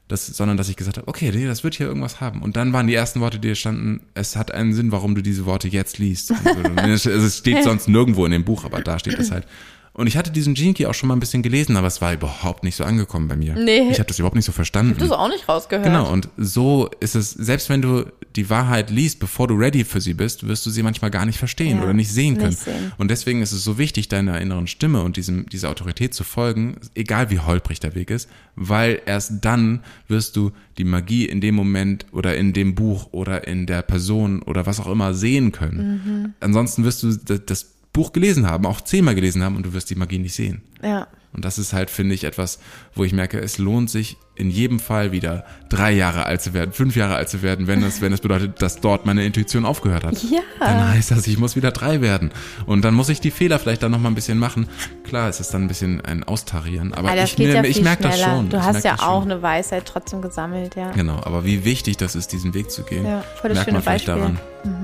das, 0.08 0.26
sondern 0.26 0.56
dass 0.56 0.68
ich 0.68 0.76
gesagt 0.76 0.96
habe, 0.96 1.06
okay, 1.06 1.30
das 1.46 1.62
wird 1.64 1.74
hier 1.74 1.86
irgendwas 1.86 2.20
haben. 2.20 2.42
Und 2.42 2.56
dann 2.56 2.72
waren 2.72 2.86
die 2.86 2.94
ersten 2.94 3.20
Worte, 3.20 3.38
die 3.38 3.48
hier 3.48 3.54
standen, 3.54 4.00
es 4.14 4.36
hat 4.36 4.50
einen 4.50 4.72
Sinn, 4.72 4.90
warum 4.90 5.14
du 5.14 5.22
diese 5.22 5.46
Worte 5.46 5.68
jetzt 5.68 5.98
liest. 5.98 6.32
Also, 6.76 7.10
es 7.10 7.38
steht 7.38 7.62
sonst 7.62 7.88
nirgendwo 7.88 8.24
in 8.24 8.32
dem 8.32 8.44
Buch, 8.44 8.64
aber 8.64 8.80
da 8.80 8.98
steht 8.98 9.18
es 9.18 9.30
halt. 9.30 9.46
Und 9.92 10.06
ich 10.06 10.16
hatte 10.16 10.30
diesen 10.30 10.54
Gene 10.54 10.74
Key 10.74 10.86
auch 10.86 10.94
schon 10.94 11.08
mal 11.08 11.16
ein 11.16 11.20
bisschen 11.20 11.42
gelesen, 11.42 11.76
aber 11.76 11.88
es 11.88 12.00
war 12.00 12.12
überhaupt 12.12 12.62
nicht 12.62 12.76
so 12.76 12.84
angekommen 12.84 13.26
bei 13.26 13.34
mir. 13.34 13.54
Nee. 13.54 13.90
Ich 13.90 13.98
habe 13.98 14.06
das 14.06 14.20
überhaupt 14.20 14.36
nicht 14.36 14.44
so 14.44 14.52
verstanden. 14.52 14.92
Ich 14.92 14.98
habe 15.00 15.08
das 15.08 15.18
auch 15.18 15.28
nicht 15.28 15.48
rausgehört. 15.48 15.84
Genau, 15.84 16.08
und 16.08 16.28
so 16.36 16.88
ist 17.00 17.16
es, 17.16 17.32
selbst 17.32 17.68
wenn 17.68 17.82
du 17.82 18.04
die 18.38 18.48
Wahrheit 18.48 18.88
liest, 18.88 19.18
bevor 19.18 19.48
du 19.48 19.54
ready 19.54 19.84
für 19.84 20.00
sie 20.00 20.14
bist, 20.14 20.46
wirst 20.46 20.64
du 20.64 20.70
sie 20.70 20.84
manchmal 20.84 21.10
gar 21.10 21.26
nicht 21.26 21.38
verstehen 21.38 21.78
ja, 21.78 21.82
oder 21.82 21.92
nicht 21.92 22.10
sehen 22.10 22.36
können. 22.36 22.50
Nicht 22.50 22.60
sehen. 22.60 22.92
Und 22.96 23.10
deswegen 23.10 23.42
ist 23.42 23.52
es 23.52 23.64
so 23.64 23.78
wichtig, 23.78 24.08
deiner 24.08 24.40
inneren 24.40 24.68
Stimme 24.68 25.02
und 25.02 25.16
diesem, 25.16 25.48
dieser 25.48 25.70
Autorität 25.70 26.14
zu 26.14 26.22
folgen, 26.22 26.76
egal 26.94 27.30
wie 27.30 27.40
holprig 27.40 27.80
der 27.80 27.96
Weg 27.96 28.10
ist, 28.10 28.28
weil 28.54 29.02
erst 29.06 29.44
dann 29.44 29.80
wirst 30.06 30.36
du 30.36 30.52
die 30.78 30.84
Magie 30.84 31.26
in 31.26 31.40
dem 31.40 31.56
Moment 31.56 32.06
oder 32.12 32.36
in 32.36 32.52
dem 32.52 32.76
Buch 32.76 33.08
oder 33.10 33.46
in 33.48 33.66
der 33.66 33.82
Person 33.82 34.40
oder 34.42 34.66
was 34.66 34.78
auch 34.78 34.86
immer 34.86 35.14
sehen 35.14 35.50
können. 35.50 36.00
Mhm. 36.04 36.34
Ansonsten 36.38 36.84
wirst 36.84 37.02
du 37.02 37.16
das 37.16 37.74
Buch 37.92 38.12
gelesen 38.12 38.46
haben, 38.46 38.66
auch 38.66 38.80
zehnmal 38.80 39.16
gelesen 39.16 39.42
haben 39.42 39.56
und 39.56 39.66
du 39.66 39.72
wirst 39.72 39.90
die 39.90 39.96
Magie 39.96 40.18
nicht 40.18 40.34
sehen. 40.34 40.62
Ja. 40.80 41.08
Und 41.32 41.44
das 41.44 41.58
ist 41.58 41.72
halt, 41.72 41.90
finde 41.90 42.14
ich, 42.14 42.24
etwas, 42.24 42.58
wo 42.94 43.04
ich 43.04 43.12
merke, 43.12 43.38
es 43.38 43.58
lohnt 43.58 43.90
sich 43.90 44.16
in 44.34 44.50
jedem 44.50 44.78
Fall 44.78 45.10
wieder 45.10 45.44
drei 45.68 45.92
Jahre 45.92 46.24
alt 46.26 46.40
zu 46.40 46.54
werden, 46.54 46.72
fünf 46.72 46.94
Jahre 46.94 47.16
alt 47.16 47.28
zu 47.28 47.42
werden, 47.42 47.66
wenn 47.66 47.82
es, 47.82 48.00
wenn 48.00 48.12
es 48.12 48.20
bedeutet, 48.20 48.62
dass 48.62 48.80
dort 48.80 49.04
meine 49.04 49.24
Intuition 49.24 49.66
aufgehört 49.66 50.04
hat. 50.04 50.22
Ja. 50.22 50.40
Dann 50.60 50.88
heißt 50.90 51.10
das, 51.10 51.26
ich 51.26 51.38
muss 51.38 51.56
wieder 51.56 51.72
drei 51.72 52.00
werden. 52.00 52.30
Und 52.66 52.84
dann 52.84 52.94
muss 52.94 53.08
ich 53.08 53.20
die 53.20 53.30
Fehler 53.30 53.58
vielleicht 53.58 53.82
dann 53.82 53.90
nochmal 53.90 54.12
ein 54.12 54.14
bisschen 54.14 54.38
machen. 54.38 54.68
Klar, 55.04 55.28
es 55.28 55.40
ist 55.40 55.52
dann 55.52 55.62
ein 55.62 55.68
bisschen 55.68 56.00
ein 56.02 56.22
Austarieren, 56.22 56.94
aber 56.94 57.14
ja, 57.14 57.24
ich, 57.24 57.36
ja 57.36 57.64
ich 57.64 57.82
merke 57.82 58.04
das 58.04 58.20
schon. 58.20 58.48
Du 58.48 58.62
hast 58.62 58.84
ja 58.84 58.96
auch 59.00 59.22
eine 59.22 59.42
Weisheit 59.42 59.86
trotzdem 59.86 60.22
gesammelt, 60.22 60.76
ja. 60.76 60.92
Genau, 60.92 61.16
aber 61.24 61.44
wie 61.44 61.64
wichtig 61.64 61.96
das 61.96 62.14
ist, 62.14 62.32
diesen 62.32 62.54
Weg 62.54 62.70
zu 62.70 62.84
gehen, 62.84 63.04
ja, 63.04 63.24
voll 63.40 63.50
das 63.50 63.58
merkt 63.58 63.72
man 63.72 63.82
vielleicht 63.82 64.06
Beispiel. 64.06 64.22
daran. 64.22 64.38
Mhm. 64.64 64.77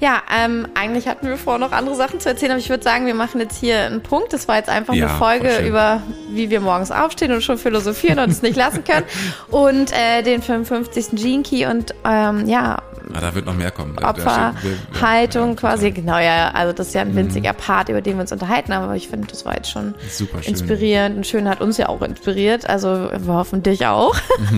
Ja, 0.00 0.08
ja 0.08 0.44
ähm, 0.44 0.68
eigentlich 0.74 1.08
hatten 1.08 1.26
wir 1.26 1.36
vor, 1.36 1.58
noch 1.58 1.72
andere 1.72 1.94
Sachen 1.94 2.20
zu 2.20 2.28
erzählen, 2.28 2.52
aber 2.52 2.60
ich 2.60 2.70
würde 2.70 2.84
sagen, 2.84 3.06
wir 3.06 3.14
machen 3.14 3.40
jetzt 3.40 3.58
hier 3.58 3.80
einen 3.80 4.02
Punkt. 4.02 4.32
Das 4.32 4.48
war 4.48 4.56
jetzt 4.56 4.68
einfach 4.68 4.94
ja, 4.94 5.08
eine 5.08 5.18
Folge 5.18 5.66
über, 5.66 6.02
wie 6.30 6.50
wir 6.50 6.60
morgens 6.60 6.90
aufstehen 6.90 7.32
und 7.32 7.42
schon 7.42 7.58
philosophieren 7.58 8.18
und 8.18 8.30
es 8.30 8.42
nicht 8.42 8.56
lassen 8.56 8.84
können. 8.84 9.06
Und 9.50 9.92
äh, 9.92 10.22
den 10.22 10.42
55. 10.42 11.08
Gene 11.12 11.42
Key 11.42 11.66
und 11.66 11.94
ähm, 12.04 12.46
ja, 12.46 12.82
Ah, 13.14 13.20
da 13.20 13.34
wird 13.34 13.46
noch 13.46 13.54
mehr 13.54 13.70
kommen. 13.70 13.96
Opferhaltung 13.98 15.50
ja, 15.50 15.54
quasi, 15.54 15.90
genau, 15.90 16.18
ja, 16.18 16.50
also 16.50 16.72
das 16.72 16.88
ist 16.88 16.94
ja 16.94 17.02
ein 17.02 17.14
winziger 17.14 17.52
mhm. 17.52 17.56
Part, 17.56 17.88
über 17.88 18.02
den 18.02 18.16
wir 18.16 18.22
uns 18.22 18.32
unterhalten 18.32 18.74
haben, 18.74 18.84
aber 18.84 18.96
ich 18.96 19.08
finde, 19.08 19.28
das 19.28 19.44
war 19.44 19.56
jetzt 19.56 19.70
schon 19.70 19.94
Super 20.10 20.42
schön. 20.42 20.52
inspirierend 20.52 21.16
und 21.16 21.26
schön 21.26 21.48
hat 21.48 21.60
uns 21.60 21.78
ja 21.78 21.88
auch 21.88 22.02
inspiriert, 22.02 22.68
also 22.68 22.88
wir 22.88 23.34
hoffen 23.34 23.62
dich 23.62 23.86
auch. 23.86 24.14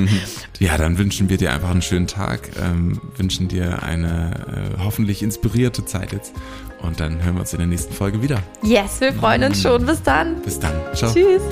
ja, 0.59 0.77
dann 0.77 0.99
wünschen 0.99 1.29
wir 1.29 1.37
dir 1.37 1.53
einfach 1.53 1.71
einen 1.71 1.83
schönen 1.83 2.07
Tag, 2.07 2.51
ähm, 2.61 3.01
wünschen 3.17 3.49
dir 3.49 3.83
eine 3.83 4.75
äh, 4.77 4.80
hoffentlich 4.85 5.23
inspirierte 5.23 5.85
Zeit 5.85 6.13
jetzt 6.13 6.33
und 6.83 7.01
dann 7.01 7.23
hören 7.23 7.35
wir 7.35 7.41
uns 7.41 7.53
in 7.53 7.59
der 7.59 7.67
nächsten 7.67 7.93
Folge 7.93 8.23
wieder. 8.23 8.43
Yes, 8.63 9.01
wir 9.01 9.13
freuen 9.13 9.45
uns 9.45 9.63
schon. 9.63 9.85
Bis 9.87 10.03
dann. 10.03 10.41
Bis 10.43 10.59
dann. 10.59 10.75
Ciao. 10.95 11.13
Tschüss. 11.13 11.43